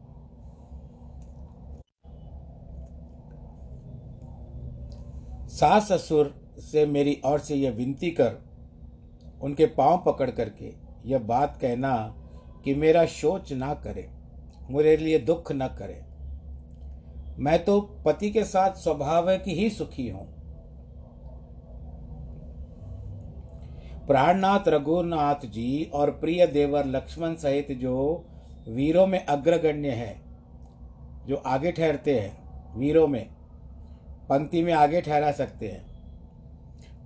सास 5.50 5.92
ससुर 5.92 6.34
से 6.62 6.86
मेरी 6.86 7.22
ओर 7.26 7.40
से 7.40 7.56
यह 7.56 7.72
विनती 7.72 8.10
कर, 8.12 8.36
उनके 9.42 9.66
पाँव 9.66 10.04
पकड़ 10.06 10.30
करके 10.32 10.74
यह 11.06 11.20
बात 11.20 11.58
कहना 11.62 11.96
कि 12.64 12.74
मेरा 12.76 13.06
शोच 13.06 13.54
ना 13.54 13.74
करे 13.74 14.10
मेरे 14.70 14.98
लिए 14.98 15.20
दुख 15.20 15.52
न 15.52 15.68
करे। 15.80 16.07
मैं 17.40 17.64
तो 17.66 17.82
पति 18.06 18.30
के 18.30 18.44
साथ 18.44 18.72
स्वभाव 18.72 19.38
की 19.38 19.54
ही 19.54 19.70
सुखी 19.70 20.10
हूँ। 20.10 20.26
प्राणनाथ 24.08 24.68
रघुनाथ 24.68 25.46
जी 25.46 25.92
और 25.94 26.12
प्रिय 26.12 26.48
देवर 26.48 26.86
लक्ष्मण 26.86 27.36
सहित 27.36 27.72
जो 27.72 28.26
वीरों 28.68 29.08
में 29.08 29.26
अग्रगण्य 29.26 29.90
है, 29.90 30.22
जो 31.28 31.36
आगे 31.36 31.72
ठहरते 31.72 32.20
हैं, 32.20 32.78
वीरों 32.78 33.08
में, 33.08 33.26
पंक्ति 34.30 34.64
में 34.64 34.74
आगे 34.74 35.02
ठहरा 35.02 35.32
सकते 35.32 35.68
हैं। 35.68 35.86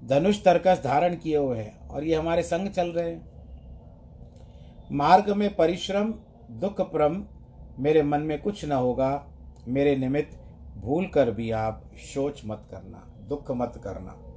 धनुष 0.08 0.44
तर्कस 0.44 0.82
धारण 0.84 1.16
किए 1.16 1.38
हुए 1.38 1.58
हैं 1.58 1.88
और 1.88 2.04
ये 2.04 2.16
हमारे 2.16 2.44
संग 2.44 2.70
चल 2.70 2.88
रहे 2.88 3.10
हैं। 3.10 3.30
मार्ग 4.92 5.30
में 5.30 5.56
परिश्रम, 5.56 6.14
दुख 6.52 6.82
प्रम 6.82 7.26
मेरे 7.80 8.04
मन 8.04 8.22
में 8.22 8.42
कुछ 8.42 8.66
न 8.66 8.72
होगा। 8.72 9.28
मेरे 9.68 9.96
निमित्त 9.96 10.40
भूल 10.78 11.08
कर 11.08 11.32
भी 11.32 11.52
आप 11.52 11.92
सोच 11.96 12.42
मत 12.46 12.68
करना, 12.72 13.26
दुख 13.28 13.52
मत 13.52 13.82
करना। 13.84 14.28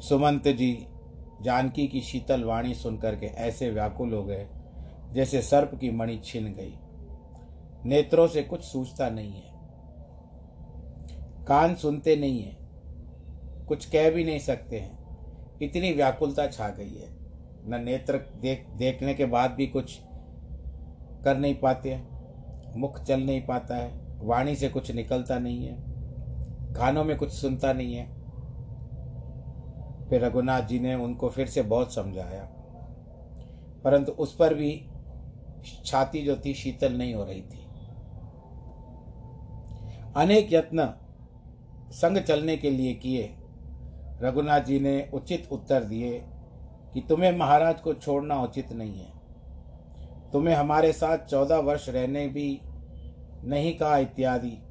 सुमंत 0.00 0.48
जी, 0.48 0.86
जानकी 1.42 1.86
की 1.86 2.00
शीतल 2.00 2.44
वाणी 2.44 2.74
सुनकर 2.74 3.16
के 3.16 3.26
ऐसे 3.26 3.70
व्याकुल 3.70 4.14
हो 4.14 4.24
गए, 4.24 4.48
जैसे 5.12 5.42
सर्प 5.42 5.74
की 5.74 5.90
मणि 5.90 6.20
छिन 6.24 6.44
गई। 6.44 6.78
नेत्रों 7.84 8.26
से 8.26 8.42
कुछ 8.42 8.64
सूझता 8.64 9.10
नहीं 9.10 9.32
है। 9.32 9.50
कान 11.44 11.74
सुनते 11.74 12.16
नहीं 12.16 12.42
है। 12.42 12.56
कुछ 13.68 13.86
कह 13.86 14.10
भी 14.10 14.24
नहीं 14.24 14.38
सकते 14.38 14.80
हैं। 14.80 15.06
इतनी 15.62 15.92
व्याकुलता 15.92 16.46
छा 16.46 16.68
गई 16.68 16.94
है। 16.94 17.16
न 17.68 17.82
नेत्र 17.84 18.16
देख, 18.36 18.66
देखने 18.70 19.14
के 19.14 19.24
बाद 19.24 19.50
भी 19.50 19.66
कुछ 19.66 20.00
कर 21.24 21.36
नहीं 21.36 21.54
पाते 21.54 21.94
हैं। 21.94 22.15
मुख 22.76 23.02
चल 23.02 23.20
नहीं 23.20 23.46
पाता 23.46 23.76
है, 23.76 24.18
वाणी 24.18 24.56
से 24.56 24.68
कुछ 24.68 24.90
निकलता 24.90 25.38
नहीं 25.38 25.66
है 25.66 25.76
कानों 26.74 27.04
में 27.04 27.16
कुछ 27.16 27.32
सुनता 27.32 27.72
नहीं 27.72 27.94
है। 27.94 28.06
फिर 30.08 30.24
रघुनाथ 30.24 30.62
जी 30.62 30.78
ने 30.78 30.94
उनको 30.94 31.28
फिर 31.28 31.46
से 31.46 31.62
बहुत 31.62 31.94
समझाया। 31.94 32.44
परंतु 33.84 34.12
उस 34.12 34.36
पर 34.36 34.54
भी 34.54 34.88
छाती 35.84 36.22
जो 36.22 36.36
थी, 36.36 36.54
शीतल 36.54 36.92
नहीं 36.92 37.14
हो 37.14 37.24
रही 37.24 37.42
थी। 37.42 37.66
अनेक 40.16 40.52
यत्न 40.52 40.94
संग 41.90 42.18
चलने 42.18 42.56
के 42.56 42.70
लिए 42.70 42.94
किए। 42.94 43.34
रघुनाथ 44.22 44.60
जी 44.60 44.80
ने 44.80 45.10
उचित 45.14 45.48
उत्तर 45.52 45.84
दिए 45.84 46.24
कि 46.94 47.00
तुम्हें 47.00 47.38
महाराज 47.38 47.80
को 47.80 47.94
छोड़ना 47.94 48.42
उचित 48.42 48.72
नहीं 48.72 48.98
है। 48.98 49.12
तुम्हें 50.32 50.54
हमारे 50.54 50.92
साथ 50.92 51.18
चौदह 51.18 51.56
वर्ष 51.56 51.88
रहने 51.88 52.28
भी 52.28 52.60
नहीं 53.44 53.78
कहा 53.78 53.98
इत्यादि। 53.98 54.62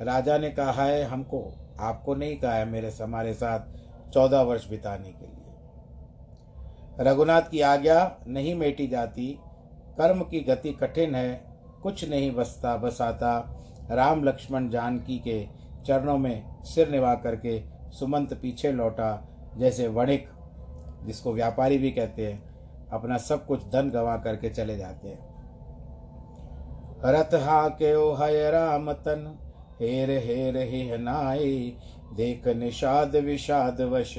राजा 0.00 0.38
ने 0.38 0.50
कहा 0.50 0.84
है 0.84 1.04
हमको, 1.04 1.54
आपको 1.80 2.14
नहीं 2.14 2.36
कहा 2.36 2.54
है 2.54 2.68
मेरे 2.68 2.90
हमारे 2.90 3.34
साथ 3.34 3.60
चौदह 4.10 4.40
वर्ष 4.40 4.70
बिताने 4.70 5.12
के 5.12 5.26
लिए। 5.26 5.36
रघुनाथ 7.00 7.42
की 7.42 7.60
आज्ञा 7.60 8.16
नहीं 8.26 8.54
मेटी 8.54 8.86
जाती, 8.86 9.38
कर्म 9.98 10.22
की 10.22 10.40
गति 10.40 10.72
कठिन 10.72 11.14
है, 11.14 11.44
कुछ 11.82 12.08
नहीं 12.08 12.34
बसता, 12.34 12.76
बसाता। 12.76 13.56
राम 13.90 14.24
लक्ष्मण 14.24 14.68
जानकी 14.68 15.18
के 15.18 15.48
चरणों 15.86 16.18
में 16.18 16.62
सिर 16.62 16.88
निभा 16.88 17.14
करके 17.14 17.62
सुमंत 17.90 18.34
पीछे 18.34 18.72
लौटा, 18.72 19.28
जैसे 19.56 19.88
वणिक, 19.88 20.28
जिसको 21.04 21.32
व्यापारी 21.32 21.78
भी 21.78 21.90
कहते 21.90 22.32
हैं, 22.32 22.42
अपना 22.88 23.16
सब 23.16 23.46
कुछ 23.46 23.64
धन 23.64 23.90
गंवा 23.90 24.16
करके 24.16 24.50
चले 24.50 24.76
जाते 24.76 25.08
हैं। 25.08 25.29
रथ 27.04 27.34
हा 27.34 27.68
के 27.68 27.94
ओ 27.94 28.14
हय 28.14 28.50
राम 28.50 28.92
तन 28.92 29.38
हेर 29.80 30.10
हेर 30.10 30.56
ही 30.56 30.98
नाई, 30.98 31.76
देख 32.14 32.48
निषाद 32.48 33.16
विषाद 33.16 33.80
वश। 33.80 34.18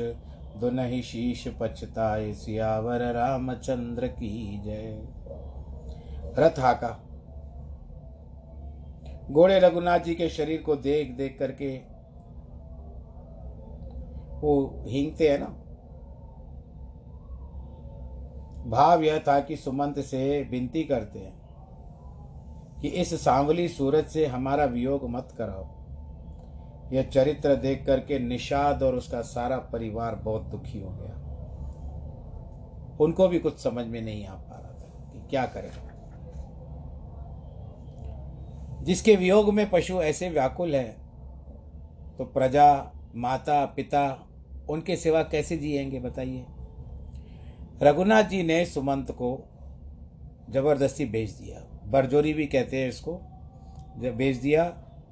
दुनहि 0.58 1.02
शीश 1.02 1.48
पछताए 1.60 2.34
सियावर 2.34 3.02
रामचंद्र 3.14 4.08
की 4.08 4.62
जय। 4.66 5.08
रथ 6.38 6.60
हाका। 6.60 6.90
घोड़े 9.32 9.60
रघुनाथ 9.60 10.00
जी 10.00 10.16
के 10.16 10.30
शरीर 10.30 10.62
को 10.62 10.76
देख 10.76 11.12
देख 11.12 11.38
करके 11.40 11.78
वो 14.42 14.84
हींगते 14.88 15.30
हैं 15.30 15.40
ना। 15.40 15.46
भाव 18.70 19.04
यह 19.04 19.20
था 19.20 19.40
कि 19.40 19.56
सुमंत 19.56 20.00
से 20.00 20.48
विनती 20.52 20.84
करते 20.84 21.20
हैं। 21.20 21.41
कि 22.82 22.88
इस 22.88 23.22
सांवली 23.22 23.68
सूरज 23.68 24.06
से 24.06 24.26
हमारा 24.26 24.66
वियोग 24.66 25.10
मत 25.10 25.34
कराओ। 25.38 25.82
यह 26.94 27.04
चरित्र 27.04 27.56
देख 27.56 27.86
करके 27.86 28.20
निषाद 28.20 28.84
और 28.84 28.96
उसका 28.96 29.22
सारा 29.22 29.58
परिवार 29.58 30.16
बहुत 30.16 30.42
दुखी 30.42 30.80
हो 30.82 30.90
गया। 30.90 31.18
उनको 33.02 33.28
भी 33.28 33.40
कुछ 33.40 33.60
समझ 33.60 33.86
में 33.86 34.02
नहीं 34.02 34.26
आ 34.26 34.34
पा 34.34 34.60
रहा 34.60 34.74
था 34.74 35.14
कि 35.14 35.30
क्या 35.30 35.46
करें। 35.46 35.72
जिसके 38.84 39.16
वियोग 39.16 39.54
में 39.54 39.70
पशु 39.70 40.02
ऐसे 40.02 40.30
व्याकुल 40.30 40.76
हैं 40.76 41.02
तो 42.18 42.26
प्रजा, 42.26 42.92
माता, 43.16 43.66
पिता, 43.66 44.28
उनके 44.70 44.96
सेवा 44.96 45.24
कैसे 45.24 45.58
जिएँगे 45.58 46.00
बताइए। 46.00 46.46
रघुनाथ 47.82 48.24
जी 48.24 48.44
ने 48.44 48.66
सुमंत 48.66 49.12
को 49.12 49.50
ज़बरदस्ती 50.50 51.06
भेज 51.06 51.32
दिया। 51.32 51.71
बरजोरी 51.92 52.34
भी 52.34 52.46
कहते 52.48 52.78
हैं 52.78 52.90
इसको 52.90 53.14
भेज 54.18 54.38
दिया 54.38 54.64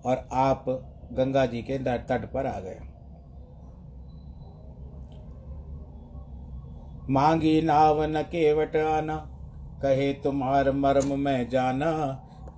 और 0.05 0.27
आप 0.33 0.65
गंगा 1.13 1.45
जी 1.45 1.61
के 1.61 1.77
तट 1.79 2.31
पर 2.31 2.45
आ 2.45 2.59
गए। 2.59 2.79
मांगी 7.09 7.61
नाव 7.61 8.01
न 8.03 8.21
केवट 8.23 8.75
आना, 8.75 9.15
कहे 9.81 10.11
तुम्हार 10.13 10.71
मर्म 10.71 11.17
में 11.19 11.49
जाना, 11.49 11.91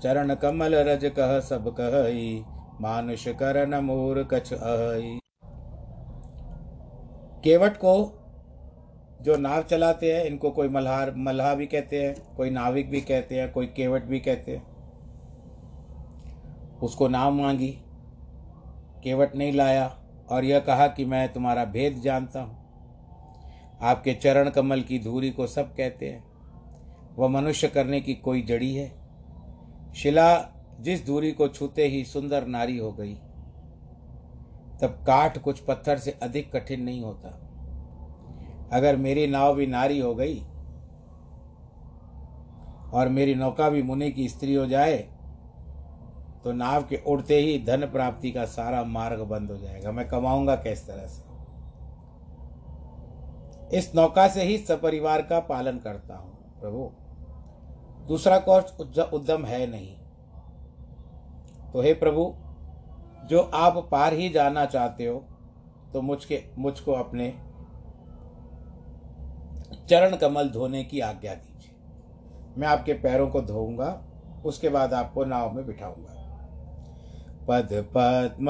चरण 0.03 0.33
कमल 0.35 0.75
रज 0.75 1.05
कह 1.19 1.39
सब 1.39 1.73
कह, 1.79 1.97
मानुष 2.81 3.27
करन 3.39 3.75
मोर 3.83 4.23
कछ 4.23 4.53
अहि। 4.53 5.19
केवट 7.43 7.77
को 7.77 7.93
जो 9.21 9.37
नाव 9.37 9.63
चलाते 9.63 10.13
हैं, 10.13 10.23
इनको 10.25 10.51
कोई 10.51 10.67
मल्हार, 10.67 11.13
मल्हा 11.15 11.53
भी 11.55 11.65
कहते 11.65 12.03
हैं, 12.03 12.35
कोई 12.35 12.49
नाविक 12.49 12.89
भी 12.89 13.01
कहते 13.01 13.35
हैं, 13.35 13.51
कोई 13.51 13.67
केवट 13.67 14.03
भी 14.03 14.19
कहते 14.19 14.55
हैं। 14.55 14.63
उसको 16.79 17.07
नाव 17.07 17.31
मांगी, 17.31 17.71
केवट 19.03 19.35
नहीं 19.35 19.53
लाया 19.53 19.99
और 20.29 20.45
यह 20.45 20.59
कहा 20.59 20.87
कि 20.87 21.05
मैं 21.05 21.33
तुम्हारा 21.33 21.65
भेद 21.65 22.01
जानता 22.01 22.41
हूँ। 22.41 22.59
आपके 23.81 24.13
चरण 24.13 24.49
कमल 24.49 24.81
की 24.81 24.99
धूरी 24.99 25.31
को 25.31 25.47
सब 25.47 25.75
कहते 25.75 26.09
हैं। 26.09 26.23
वह 27.15 27.27
मनुष्य 27.27 27.67
करने 27.67 28.01
की 28.01 28.13
कोई 28.13 28.41
जड़ी 28.41 28.75
है। 28.75 28.91
शिला 29.95 30.49
जिस 30.79 31.05
दूरी 31.05 31.31
को 31.31 31.47
छूते 31.47 31.87
ही 31.87 32.03
सुंदर 32.05 32.45
नारी 32.45 32.77
हो 32.77 32.91
गई, 32.91 33.13
तब 34.81 35.03
काठ 35.07 35.37
कुछ 35.37 35.59
पत्थर 35.59 35.97
से 35.97 36.11
अधिक 36.11 36.55
कठिन 36.55 36.81
नहीं 36.81 37.01
होता। 37.01 37.50
अगर 38.71 38.95
मेरी 38.95 39.25
नाव 39.27 39.55
भी 39.55 39.67
नारी 39.67 39.99
हो 39.99 40.13
गई 40.15 40.39
और 42.93 43.09
मेरी 43.09 43.35
नौका 43.35 43.69
भी 43.69 43.81
मुनि 43.83 44.11
की 44.11 44.27
स्त्री 44.29 44.53
हो 44.53 44.65
जाए 44.65 44.97
तो 46.43 46.51
नाव 46.51 46.83
के 46.83 47.01
उड़ते 47.07 47.35
ही 47.37 47.57
धन 47.65 47.85
प्राप्ति 47.87 48.31
का 48.31 48.45
सारा 48.45 48.83
मार्ग 48.83 49.19
बंद 49.21 49.51
हो 49.51 49.57
जाएगा। 49.57 49.91
मैं 49.91 50.07
कमाऊँगा 50.07 50.55
किस 50.57 50.85
तरह 50.87 51.05
से? 51.07 51.29
इस 53.71 53.91
नौका 53.95 54.27
से 54.27 54.43
ही 54.43 54.57
सपरिवार 54.59 55.21
का 55.21 55.39
पालन 55.41 55.77
करता 55.79 56.15
हूँ, 56.15 56.31
प्रभु। 56.59 56.89
दूसरा 58.07 58.37
कोर्स 58.39 58.79
उद्यम 59.13 59.45
है 59.45 59.65
नहीं। 59.67 59.95
तो 61.73 61.81
हे 61.81 61.93
प्रभु, 61.93 62.33
जो 63.25 63.39
आप 63.55 63.77
पार 63.91 64.13
ही 64.13 64.29
जाना 64.29 64.65
चाहते 64.65 65.05
हो 65.05 65.17
तो 65.93 66.01
मुझके 66.01 66.43
मुझको 66.57 66.91
अपने 66.93 67.33
चरण 69.91 70.15
कमल 70.15 70.49
धोने 70.49 70.83
की 70.83 70.99
आज्ञा 70.99 71.33
दीजिए। 71.33 71.71
मैं 72.57 72.67
आपके 72.67 72.93
पैरों 72.93 73.27
को 73.27 73.41
धोऊँगा, 73.41 73.89
उसके 74.45 74.69
बाद 74.69 74.93
आपको 74.93 75.25
नाव 75.25 75.51
में 75.53 75.65
बिठाऊँगा। 75.67 76.17
पद 77.47 77.69
पद्म 77.95 78.47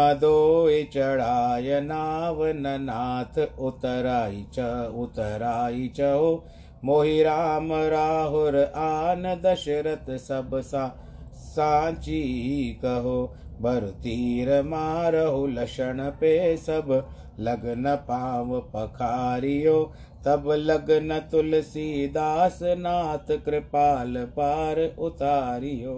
चढ़ाय 0.93 1.82
नाव 1.82 2.45
नाथ 2.45 3.39
उतराई 3.60 4.45
च, 4.54 4.60
उतराई 4.95 5.88
चहो 5.88 6.45
मोहि 6.86 7.23
राम 7.23 7.73
राहुर 7.73 8.58
आन 8.58 9.23
दशरथ 9.45 10.17
सब 10.17 10.60
सा, 10.62 10.88
सांची 11.34 12.80
कहो। 12.82 13.36
बर 13.62 13.89
तीर 14.04 14.62
मारहु 14.63 15.47
लक्षण 15.47 16.10
पे 16.10 16.58
सब, 16.58 17.10
लगन 17.39 17.95
पाव 17.95 18.60
पखारियो। 18.75 19.93
तब 20.25 20.47
लगन 20.49 21.19
तुलसीदास 21.31 22.60
नाथ 22.63 23.31
कृपाल 23.45 24.25
पार 24.25 24.79
उतारियो। 24.99 25.95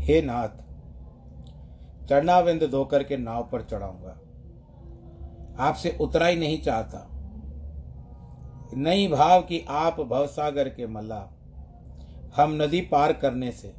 हे 0.00 0.20
नाथ, 0.22 0.48
चरणाविंद 2.06 2.64
धोकर 2.70 3.02
के 3.02 3.16
नाव 3.16 3.48
पर 3.52 3.62
चढ़ाऊँगा। 3.62 4.16
आपसे 5.60 5.96
उतरा 6.00 6.26
ही 6.26 6.36
नहीं 6.36 6.60
चाहता। 6.62 7.06
नहीं 8.76 9.08
भाव 9.08 9.42
कि 9.42 9.64
आप 9.68 10.00
भवसागर 10.00 10.68
के 10.68 10.86
मल्ला, 10.86 11.22
हम 12.36 12.58
नदी 12.62 12.80
पार 12.80 13.12
करने 13.12 13.52
से। 13.52 13.74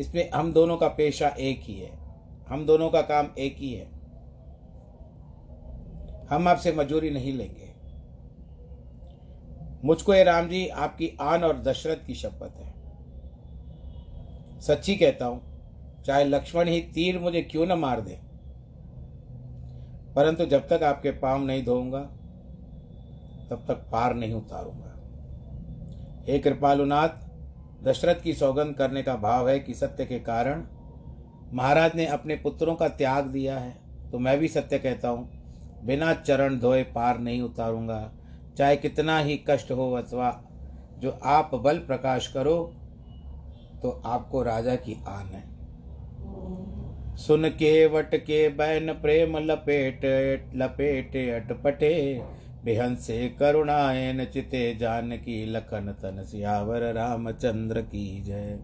इसमें 0.00 0.30
हम 0.30 0.52
दोनों 0.52 0.76
का 0.76 0.88
पेशा 0.88 1.28
एक 1.28 1.60
ही 1.62 1.78
है, 1.80 1.92
हम 2.48 2.66
दोनों 2.66 2.90
का 2.90 3.00
काम 3.02 3.28
एक 3.38 3.56
ही 3.58 3.72
है। 3.72 3.99
हम 6.30 6.48
आपसे 6.48 6.72
मजूरी 6.72 7.10
नहीं 7.10 7.32
लेंगे। 7.32 7.68
मुझको 9.84 10.14
ये 10.14 10.22
राम 10.24 10.48
जी, 10.48 10.66
आपकी 10.68 11.16
आन 11.22 11.44
और 11.44 11.62
दशरथ 11.62 12.06
की 12.06 12.14
शपथ 12.14 12.58
है। 12.58 12.68
सच्ची 14.60 14.96
कहता 14.96 15.26
हूँ, 15.26 15.40
चाहे 16.06 16.24
लक्ष्मण 16.24 16.68
ही 16.68 16.80
तीर 16.94 17.18
मुझे 17.18 17.42
क्यों 17.42 17.66
न 17.66 17.72
मार 17.78 18.00
दे, 18.00 18.18
परंतु 20.16 20.44
जब 20.46 20.68
तक 20.68 20.82
आपके 20.84 21.10
पाँव 21.18 21.44
नहीं 21.44 21.64
धोऊँगा, 21.64 22.00
तब 23.50 23.64
तक 23.68 23.86
पार 23.92 24.14
नहीं 24.14 24.34
उतारूँगा। 24.34 24.88
हे 26.26 26.38
कृपालुनाथ, 26.38 27.08
दशरथ 27.84 28.20
की 28.22 28.34
सौगंध 28.34 28.74
करने 28.74 29.02
का 29.02 29.14
भाव 29.18 29.48
है 29.48 29.58
कि 29.60 29.74
सत्य 29.74 30.04
के 30.06 30.18
कारण 30.20 30.64
महाराज 31.52 31.94
ने 31.96 32.06
अपने 32.08 32.36
पुत्रों 32.36 32.74
का 32.74 32.88
त्याग 32.90 33.26
दिया 33.28 33.58
है 33.58 33.74
तो 34.12 34.18
मैं 34.18 34.38
भी 34.38 34.48
सत्य 34.48 34.78
कहता 34.78 35.08
हूँ 35.08 35.28
बिना 35.82 36.12
चरण 36.16 36.58
धोए 36.58 36.82
पार 36.94 37.18
नहीं 37.18 37.42
उतारूँगा। 37.42 38.00
चाहे 38.58 38.76
कितना 38.76 39.18
ही 39.18 39.36
कष्ट 39.48 39.70
हो 39.70 39.90
अथवा 39.92 40.30
जो 40.98 41.10
आप 41.10 41.54
बल 41.54 41.78
प्रकाश 41.80 42.26
करो 42.26 42.56
तो 43.82 43.90
आपको 44.06 44.42
राजा 44.42 44.74
की 44.78 44.96
आन 45.08 45.26
है। 45.26 45.48
सुन 47.16 47.48
के 47.50 47.86
वट 47.86 48.14
के 48.16 48.48
बैन 48.48 48.92
प्रेम 48.92 49.36
लपेट 49.40 50.04
लपेट 50.56 51.16
अटपटे 51.34 51.92
बिहंसे 52.64 53.28
करुणायन 53.38 54.24
चिते 54.24 54.74
जान 54.74 55.16
की 55.16 55.44
लखन 55.46 55.92
तन 56.02 56.22
सियावर 56.24 56.92
रामचंद्र 56.92 57.80
की 57.82 58.22
जय। 58.22 58.58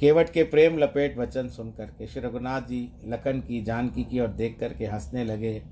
केवट 0.00 0.30
के 0.30 0.42
प्रेम 0.44 0.78
लपेट 0.78 1.16
वचन 1.18 1.48
सुन 1.48 1.70
करके 1.70 2.06
श्री 2.06 2.22
रघुनाथ 2.22 2.62
जी 2.62 2.88
लखन 3.04 3.40
की, 3.40 3.62
जानकी 3.62 4.04
की 4.04 4.20
और 4.20 4.28
देख 4.28 4.56
करके 4.60 4.86
हंसने 4.86 5.24
लगे। 5.24 5.62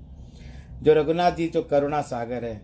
जो 0.83 0.93
रघुनाथ 0.93 1.31
जी 1.31 1.47
जो 1.47 1.61
करुणा 1.61 2.01
सागर 2.01 2.45
है। 2.45 2.61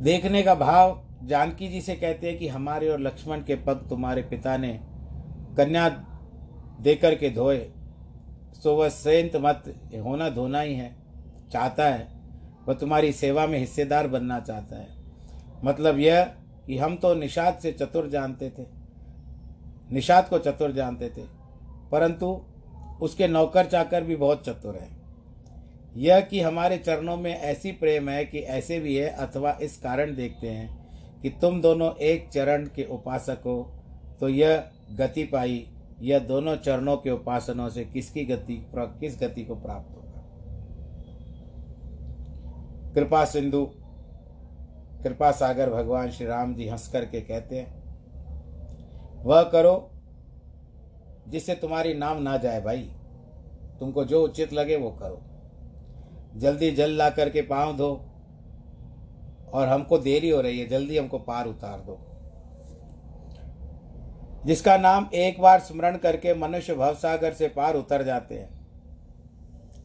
देखने 0.00 0.42
का 0.42 0.54
भाव 0.54 1.00
जानकी 1.24 1.68
जी 1.68 1.80
से 1.80 1.94
कहते 1.94 2.28
हैं 2.28 2.38
कि 2.38 2.48
हमारे 2.48 2.88
और 2.88 3.00
लक्ष्मण 3.00 3.42
के 3.42 3.54
पग 3.56 3.86
तुम्हारे 3.88 4.22
पिता 4.22 4.56
ने 4.56 4.72
कन्या 5.56 5.88
देकर 6.80 7.14
के 7.14 7.30
धोए। 7.30 7.58
सो 8.54 8.74
वह 8.76 8.88
सेंत 8.88 9.36
मत, 9.36 9.64
होना 9.96 10.28
धोना 10.30 10.60
ही 10.60 10.74
है, 10.74 10.94
चाहता 11.52 11.84
है। 11.84 12.06
वह 12.68 12.74
तुम्हारी 12.74 13.12
सेवा 13.12 13.46
में 13.46 13.58
हिस्सेदार 13.58 14.08
बनना 14.08 14.38
चाहता 14.40 14.76
है। 14.76 14.96
मतलब 15.64 15.98
यह 15.98 16.22
कि 16.66 16.78
हम 16.78 16.96
तो 16.96 17.14
निषाद 17.14 17.58
से 17.58 17.72
चतुर 17.72 18.08
जानते 18.08 18.50
थे, 18.50 18.66
निषाद 19.92 20.28
को 20.28 20.38
चतुर 20.38 20.72
जानते 20.72 21.08
थे, 21.08 21.22
परंतु 21.92 22.26
उसके 23.02 23.28
नौकर 23.28 23.66
चाकर 23.66 24.04
भी 24.04 24.16
बहुत 24.16 24.44
चतुर 24.46 24.76
हैं। 24.76 24.96
यह 25.98 26.20
कि 26.20 26.40
हमारे 26.40 26.76
चरणों 26.78 27.16
में 27.16 27.34
ऐसी 27.34 27.72
प्रेम 27.72 28.08
है 28.08 28.24
कि 28.24 28.38
ऐसे 28.38 28.78
भी 28.80 28.96
है, 28.96 29.08
अथवा 29.08 29.56
इस 29.62 29.76
कारण 29.78 30.14
देखते 30.16 30.48
हैं 30.48 31.20
कि 31.22 31.30
तुम 31.40 31.60
दोनों 31.60 31.90
एक 32.02 32.28
चरण 32.28 32.66
के 32.66 32.84
उपासक 32.84 33.42
हो 33.46 33.62
तो 34.20 34.28
यह 34.28 34.64
गति 34.98 35.24
पाई 35.24 35.66
यह 36.00 36.18
दोनों 36.18 36.54
चरणों 36.56 36.96
के 36.96 37.10
उपासनों 37.10 37.68
से 37.68 37.84
किसकी 37.84 38.24
गति 38.24 38.56
किस 38.76 39.18
गति 39.20 39.44
को 39.44 39.54
प्राप्त 39.54 39.90
होगा? 39.90 40.22
कृपा 42.94 43.24
सिंधु, 43.24 43.64
कृपा 45.02 45.30
सागर 45.32 45.70
भगवान 45.70 46.10
श्री 46.10 46.26
राम 46.26 46.54
जी 46.54 46.68
हंस 46.68 46.88
करके 46.88 47.20
कहते 47.20 47.56
हैं, 47.56 47.76
वह 49.24 49.42
करो 49.44 49.90
जिससे 51.28 51.54
तुम्हारी 51.54 51.94
नाम 51.94 52.22
ना 52.22 52.36
जाए 52.36 52.60
भाई, 52.60 52.88
तुमको 53.80 54.04
जो 54.04 54.22
उचित 54.24 54.52
लगे 54.52 54.76
वो 54.76 54.90
करो। 54.92 55.22
जल्दी 56.38 56.70
जल 56.70 56.90
ला 56.90 57.08
करके 57.10 57.42
पाँव 57.42 57.76
धो, 57.76 57.90
और 59.52 59.68
हमको 59.68 59.98
देरी 59.98 60.30
हो 60.30 60.40
रही 60.40 60.58
है, 60.60 60.66
जल्दी 60.68 60.98
हमको 60.98 61.18
पार 61.18 61.46
उतार 61.46 61.80
दो। 61.80 61.98
जिसका 64.46 64.76
नाम 64.76 65.08
एक 65.14 65.40
बार 65.40 65.60
स्मरण 65.60 65.96
करके 65.96 66.34
मनुष्य 66.34 66.74
भवसागर 66.74 67.32
से 67.32 67.48
पार 67.48 67.76
उतर 67.76 68.02
जाते 68.02 68.34
हैं, 68.34 68.48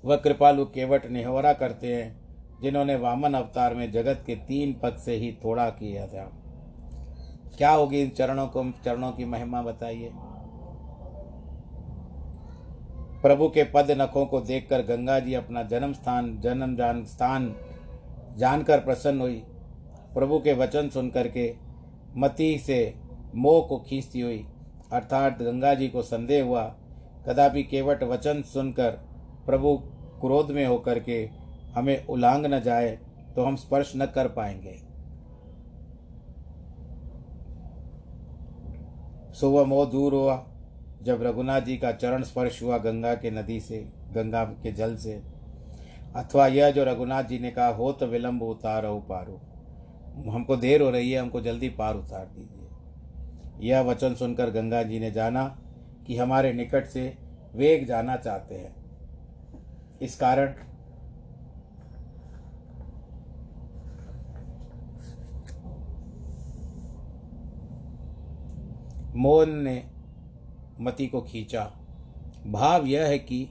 वह 0.06 0.16
कृपालु 0.16 0.66
केवट 0.66 1.06
निहोरा 1.06 1.54
करते 1.54 1.94
हैं, 1.96 2.60
जिन्होंने 2.62 2.96
वामन 2.96 3.34
अवतार 3.34 3.76
में 3.76 3.92
जगत 3.92 4.24
के 4.28 4.36
तीन 4.48 4.74
पद 4.74 4.98
से 4.98 5.16
ही 5.16 5.32
थोड़ा 5.44 5.70
किया 5.70 6.08
था। 6.08 6.30
क्या 7.58 7.72
होगी 7.72 8.02
इन 8.02 8.10
चरणों 8.10 8.48
को, 8.48 8.64
चरणों 8.86 9.12
की 9.12 9.26
महिमा 9.26 9.62
बताइए। 9.62 10.12
प्रभु 13.24 13.48
के 13.50 13.64
पद 13.64 13.92
नखों 13.92 14.26
को 14.26 14.40
देखकर 14.42 14.82
गंगा 14.82 15.20
जी 15.20 15.34
अपना 15.34 15.64
जन्म 15.64 15.94
स्थान 15.94 16.38
जन्म 16.42 16.76
जान 16.76 17.04
स्थान 17.06 17.56
जानकर 18.38 18.80
प्रसन्न 18.80 19.22
हुई। 19.22 19.42
प्रभु 20.14 20.40
के 20.40 20.54
वचन 20.54 20.90
सुनकर 20.90 21.28
के 21.28 21.54
मती 22.18 22.58
से 22.58 22.80
मोह 23.36 23.62
को 23.68 23.78
खींचती 23.80 24.22
हुई, 24.22 24.46
अर्थात 24.94 25.42
गंगा 25.42 25.74
जी 25.74 25.88
को 25.88 26.02
संदेह 26.02 26.44
हुआ, 26.44 26.64
कदापि 27.28 27.64
केवट 27.64 28.04
वचन 28.04 28.42
सुनकर 28.44 28.92
प्रभु 29.46 29.76
क्रोध 30.22 30.52
में 30.52 30.66
होकर 30.66 31.00
के 31.00 31.20
हमें 31.76 32.06
उलांग 32.08 32.46
न 32.46 32.60
जाए 32.60 32.98
तो 33.36 33.44
हम 33.44 33.56
स्पर्श 33.56 33.94
न 33.96 34.06
कर 34.06 34.28
पाएँगे। 34.28 34.80
सो 39.34 39.50
वह 39.50 39.66
मोह 39.66 39.86
दूर 39.86 40.14
हुआ। 40.14 40.36
जब 41.04 41.24
रघुनाथ 41.24 41.62
जी 41.62 41.78
का 41.78 41.92
चरण 41.92 42.24
स्पर्श 42.24 42.62
हुआ 42.64 42.78
गंगा 42.78 43.14
के 43.16 43.32
नदी 43.32 43.60
से, 43.60 43.78
गंगा 44.14 44.44
के 44.44 44.72
जल 44.72 44.96
से, 44.96 45.14
अथवा 46.16 46.48
यह 46.48 46.72
जो 46.72 46.84
रघुनाथ 46.84 47.24
जी 47.24 47.40
ने 47.40 47.52
कहा 47.52 47.68
हो 47.68 47.92
तो 47.92 48.08
विलंब 48.08 48.44
उतारो 48.44 48.96
पारो। 49.00 49.42
हमको 50.32 50.56
देर 50.56 50.82
हो 50.82 50.90
रही 50.90 51.12
है, 51.12 51.20
हमको 51.20 51.42
जल्दी 51.42 51.70
पार 51.70 51.96
उतार 51.96 52.26
दीजिए। 52.26 53.70
यह 53.70 53.82
वचन 53.82 54.16
सुनकर 54.16 54.50
गंगा 54.50 54.84
जी 54.84 55.00
ने 55.00 55.12
जाना 55.12 55.46
कि 56.08 56.18
हमारे 56.18 56.54
निकट 56.54 56.86
से 56.86 57.18
वेग 57.56 57.86
जाना 57.88 58.16
चाहते 58.18 58.56
हैं। 58.56 58.76
इस 60.02 60.16
कारण 60.16 60.54
मोहन 69.16 69.50
ने 69.50 69.93
मति 70.84 71.08
को 71.08 71.22
खींचा। 71.22 71.72
भाव 72.48 72.86
यह 72.86 73.06
है 73.06 73.20
कि 73.20 73.50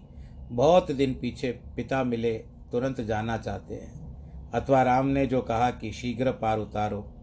बहुत 0.51 0.92
दिन 0.92 1.14
पीछे 1.14 1.51
पिता 1.77 2.05
मिले, 2.05 2.35
तुरंत 2.73 3.01
जाना 3.01 3.37
चाहते 3.37 3.75
हैं। 3.75 4.03
अथवा 4.51 4.83
राम 4.83 5.07
ने 5.07 5.27
जो 5.27 5.42
कहा 5.42 5.71
कि 5.71 5.92
शीघ्र 5.92 6.33
पार 6.33 6.59
उतारो 6.59 7.14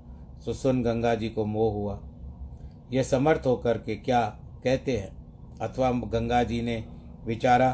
सो 0.45 0.54
सुन 0.54 0.84
गंगा 0.84 1.15
जी 1.15 1.30
को 1.30 1.45
मोह 1.45 1.74
हुआ। 1.74 2.02
यह 2.91 3.04
समर्थ 3.04 3.41
होकर 3.45 3.78
के 3.78 3.95
क्या 3.95 4.39
कहते 4.63 4.98
हैं? 4.98 5.19
अथवा 5.62 5.91
गंगा 5.91 6.43
जी 6.43 6.62
ने 6.62 6.86
विचारा, 7.26 7.69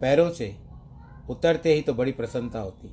पैरों 0.00 0.30
से 0.30 0.56
उतरते 1.30 1.72
ही 1.72 1.80
तो 1.80 1.94
बड़ी 1.94 2.12
प्रसन्नता 2.12 2.58
होती। 2.58 2.88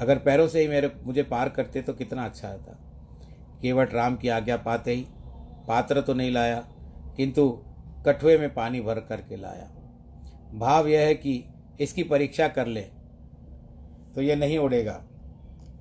अगर 0.00 0.18
पैरों 0.18 0.48
से 0.48 0.60
ही 0.60 0.68
मेरे, 0.68 0.92
मुझे 1.04 1.22
पार 1.22 1.48
करते 1.48 1.82
तो 1.82 1.92
कितना 1.92 2.24
अच्छा 2.24 2.48
था। 2.48 2.78
केवट 3.62 3.94
राम 3.94 4.16
की 4.16 4.28
आज्ञा 4.28 4.56
पाते 4.56 4.92
ही 4.94 5.06
पात्र 5.68 6.00
तो 6.00 6.14
नहीं 6.14 6.30
लाया, 6.32 6.62
किंतु 7.16 7.48
कठुए 8.06 8.36
में 8.38 8.52
पानी 8.54 8.80
भर 8.80 9.00
करके 9.00 9.36
लाया। 9.36 9.68
भाव 10.54 10.88
यह 10.88 11.00
है 11.00 11.14
कि 11.14 11.42
इसकी 11.80 12.02
परीक्षा 12.04 12.48
कर 12.48 12.66
ले 12.66 12.80
तो 14.14 14.22
यह 14.22 14.36
नहीं 14.36 14.58
उड़ेगा, 14.58 15.00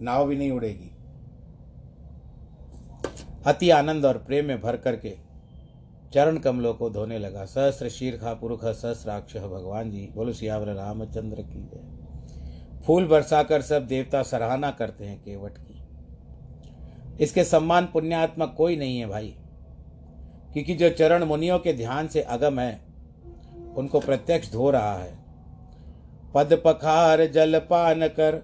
नाव 0.02 0.28
भी 0.28 0.38
नहीं 0.38 0.52
उड़ेगी। 0.52 0.92
अति 3.46 3.70
आनंद 3.70 4.06
और 4.06 4.18
प्रेम 4.18 4.46
में 4.46 4.62
भर 4.62 4.78
करके 4.78 5.16
चरण 6.14 6.38
कमलों 6.38 6.74
को 6.74 6.90
धोने 6.90 7.18
लगा। 7.20 7.46
सहस्र 7.46 7.90
शीर्खा 7.90 8.34
पुरुख 8.34 8.66
सहस्राक्ष 8.66 9.36
भगवान 9.38 9.92
जी, 9.92 10.10
बोलो 10.16 10.34
सियावर 10.34 10.74
रामचंद्र 10.76 11.42
की 11.44 11.62
जय। 11.64 12.82
फूल 12.86 13.08
बरसाकर 13.08 13.62
सब 13.62 13.88
देवता 13.88 14.22
सराहना 14.24 14.72
करते 14.72 15.06
हैं 15.06 15.20
केवट 15.22 15.58
की। 15.60 17.24
इसके 17.24 17.44
सम्मान 17.44 17.86
पुण्यात्मक 17.86 18.54
कोई 18.58 18.78
नहीं 18.78 19.00
है 19.00 19.06
भाई। 19.08 19.36
क्योंकि 20.54 20.74
जो 20.76 20.90
चरण 20.90 21.24
मुनियों 21.24 21.60
के 21.60 21.74
ध्यान 21.74 22.08
से 22.08 22.22
अगम 22.22 22.60
है, 22.60 22.82
उनको 23.78 24.00
प्रत्यक्ष 24.00 24.52
धो 24.52 24.70
रहा 24.70 24.98
है। 24.98 25.20
पद 26.34 26.62
पखार 26.66 27.26
जल 27.26 27.60
पान 27.60 28.08
कर, 28.08 28.42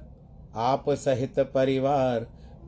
आप 0.55 0.89
सहित 0.89 1.39
परिवार, 1.39 2.19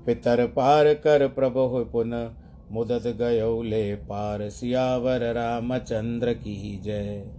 पितर 0.05 0.47
पार 0.47 0.93
कर 0.93 1.27
प्रभु 1.27 1.85
पुन, 1.91 2.35
मुदत 2.71 3.07
गयो 3.07 3.61
ले 3.61 3.95
पार, 3.95 4.49
सियावर 4.49 5.33
रामचंद्र 5.33 6.33
की 6.33 6.79
जय। 6.83 7.31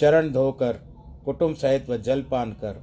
चरण 0.00 0.30
धोकर, 0.30 0.72
कुटुंब 1.24 1.54
सहित 1.54 1.90
व 1.90 1.96
जल 1.96 2.22
पान 2.22 2.52
कर, 2.52 2.82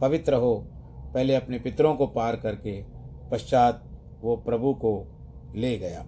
पवित्र 0.00 0.34
हो, 0.34 0.66
पहले 1.14 1.34
अपने 1.34 1.58
पितरों 1.58 1.94
को 1.94 2.06
पार 2.06 2.36
करके, 2.36 2.84
पश्चात 3.30 3.84
वो 4.22 4.36
प्रभु 4.36 4.74
को 4.74 5.06
ले 5.56 5.78
गया। 5.78 6.06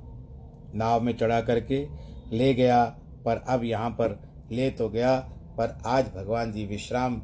नाव 0.74 1.00
में 1.00 1.16
चढ़ा 1.16 1.40
करके 1.40 1.86
ले 2.32 2.52
गया, 2.54 2.84
पर 3.24 3.44
अब 3.48 3.64
यहाँ 3.64 3.90
पर 3.90 4.18
ले 4.52 4.70
तो 4.70 4.88
गया, 4.88 5.16
पर 5.58 5.78
आज 5.86 6.06
भगवान 6.14 6.52
जी 6.52 6.64
विश्राम 6.66 7.16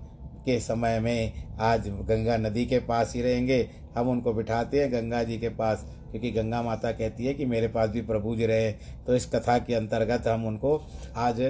के 0.46 0.58
समय 0.60 0.98
में 1.00 1.46
आज 1.60 1.88
गंगा 1.88 2.36
नदी 2.38 2.64
के 2.66 2.78
पास 2.80 3.12
ही 3.14 3.22
रहेंगे। 3.22 3.68
हम 3.96 4.08
उनको 4.08 4.32
बिठाते 4.32 4.80
हैं 4.80 4.92
गंगा 4.92 5.22
जी 5.22 5.38
के 5.38 5.48
पास, 5.50 5.84
क्योंकि 6.10 6.30
गंगा 6.30 6.62
माता 6.62 6.90
कहती 6.92 7.26
है 7.26 7.34
कि 7.34 7.44
मेरे 7.46 7.68
पास 7.68 7.90
भी 7.90 8.02
प्रभु 8.02 8.34
जी 8.36 8.46
रहे। 8.46 8.72
तो 9.06 9.14
इस 9.14 9.26
कथा 9.26 9.58
के 9.58 9.74
अंतर्गत 9.74 10.28
हम 10.28 10.46
उनको 10.46 10.76
आज 11.16 11.40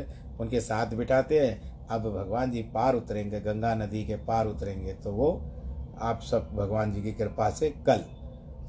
उनके 0.41 0.61
साथ 0.61 0.95
बिठाते 0.95 1.41
हैं। 1.41 1.87
अब 1.87 2.03
भगवान 2.13 2.51
जी 2.51 2.63
पार 2.65 2.95
उतरेंगे, 2.95 3.41
गंगा 3.41 3.75
नदी 3.75 4.05
के 4.05 4.17
पार 4.19 4.47
उतरेंगे 4.47 4.93
तो 4.95 5.13
वो 5.13 5.31
आप 6.03 6.21
सब 6.23 6.49
भगवान 6.55 6.93
जी 6.93 7.03
की 7.03 7.13
कृपा 7.13 7.49
से 7.51 7.71
कल। 7.87 8.05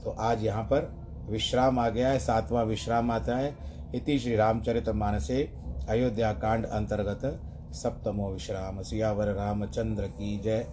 तो 0.04 0.16
आज 0.20 0.44
यहाँ 0.44 0.64
पर 0.64 0.94
विश्राम 1.30 1.80
आ 1.80 1.90
गया 1.90 2.10
है, 2.10 2.20
सातवां 2.20 2.66
विश्राम 2.66 3.12
आता 3.12 3.38
है। 3.38 3.56
इति 3.96 4.20
श्री 4.20 4.36
रामचरित 4.36 4.90
मानसे 4.90 5.54
अयोध्या 5.90 6.34
कांड 6.34 6.66
अंतर्गत 6.66 7.42
सप्तमो 7.74 8.32
विश्राम। 8.32 8.82
सियावर 8.82 9.28
रामचंद्र 9.28 10.04
की 10.04 10.40
जय। 10.40 10.68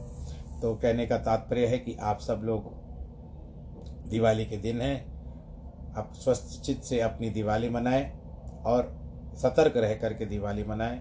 तो 0.62 0.74
कहने 0.74 1.06
का 1.06 1.18
तात्पर्य 1.18 1.66
है 1.66 1.78
कि 1.78 1.96
आप 2.00 2.20
सब 2.20 2.40
लोग 2.44 2.72
दिवाली 4.08 4.44
के 4.44 4.56
दिन 4.56 4.80
हैं। 4.80 5.12
आप 5.94 6.12
स्वस्थ 6.14 6.62
चित्त 6.62 6.82
से 6.82 7.00
अपनी 7.00 7.30
दिवाली 7.30 7.68
मनाएँ 7.68 8.12
और 8.66 9.02
सतर्क 9.36 9.76
रह 9.76 9.94
करके 9.94 10.26
दिवाली 10.26 10.64
मनाएँ। 10.64 11.00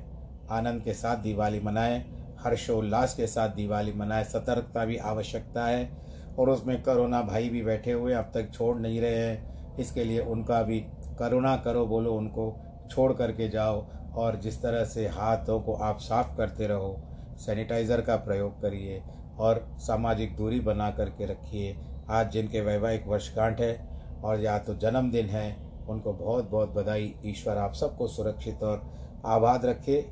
आनंद 0.51 0.81
के 0.81 0.93
साथ 0.93 1.17
दिवाली 1.17 1.59
मनाएँ, 1.59 2.05
हर्षोल्लास 2.39 3.13
के 3.13 3.27
साथ 3.27 3.49
दिवाली 3.49 3.93
मनाएँ। 3.93 4.23
सतर्कता 4.23 4.85
भी 4.85 4.97
आवश्यकता 4.97 5.65
है। 5.65 6.10
और 6.39 6.49
उसमें 6.49 6.81
करुणा 6.83 7.21
भाई 7.21 7.49
भी 7.49 7.61
बैठे 7.63 7.91
हुए 7.91 8.13
अब 8.13 8.31
तक 8.33 8.51
छोड़ 8.53 8.77
नहीं 8.77 8.99
रहे 9.01 9.15
हैं। 9.17 9.77
इसके 9.77 10.03
लिए 10.03 10.19
उनका 10.21 10.61
भी 10.63 10.79
करुणा 11.19 11.55
करो, 11.57 11.85
बोलो 11.85 12.13
उनको, 12.13 12.55
छोड़ 12.91 13.11
करके 13.13 13.47
जाओ 13.49 13.85
और 14.15 14.35
जिस 14.35 14.61
तरह 14.61 14.83
से 14.85 15.07
हाथों 15.07 15.59
को 15.59 15.73
आप 15.73 15.99
साफ़ 15.99 16.35
करते 16.37 16.67
रहो, 16.67 16.95
सैनिटाइज़र 17.37 18.01
का 18.01 18.15
प्रयोग 18.15 18.61
करिए 18.61 19.01
और 19.39 19.65
सामाजिक 19.79 20.35
दूरी 20.35 20.59
बना 20.59 20.89
करके 20.91 21.25
रखिए। 21.25 21.75
आज 22.09 22.31
जिनके 22.31 22.61
वैवाहिक 22.61 23.07
वर्षगांठ 23.07 23.61
है 23.61 23.75
और 24.23 24.39
या 24.39 24.57
तो 24.59 24.75
जन्मदिन 24.75 25.25
है, 25.25 25.55
उनको 25.89 26.13
बहुत 26.13 26.49
बहुत 26.49 26.73
बधाई। 26.73 27.13
ईश्वर 27.25 27.57
आप 27.57 27.73
सबको 27.73 28.07
सुरक्षित 28.07 28.63
और 28.63 28.81
आबाद 29.25 29.65
रखे 29.65 30.05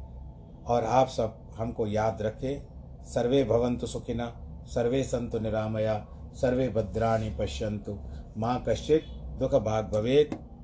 और 0.67 0.84
आप 0.84 1.08
सब 1.08 1.38
हमको 1.58 1.88
याद 1.88 2.21
रखें। 2.21 3.03
सर्वे 3.05 3.43
भवन्तु 3.43 3.88
सुखिना 3.88 4.25
सर्वे 4.69 5.03
सन्तु 5.03 5.39
निरामया 5.39 5.95
सर्वे 6.34 6.69
भद्राणि 6.69 7.29
पश्यन्तु। 7.39 7.97
माँ 8.38 8.63
कश्चित् 8.67 9.39
दुख 9.39 9.55
भाग 9.55 9.89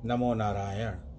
नमो 0.04 0.34
नारायण। 0.34 1.05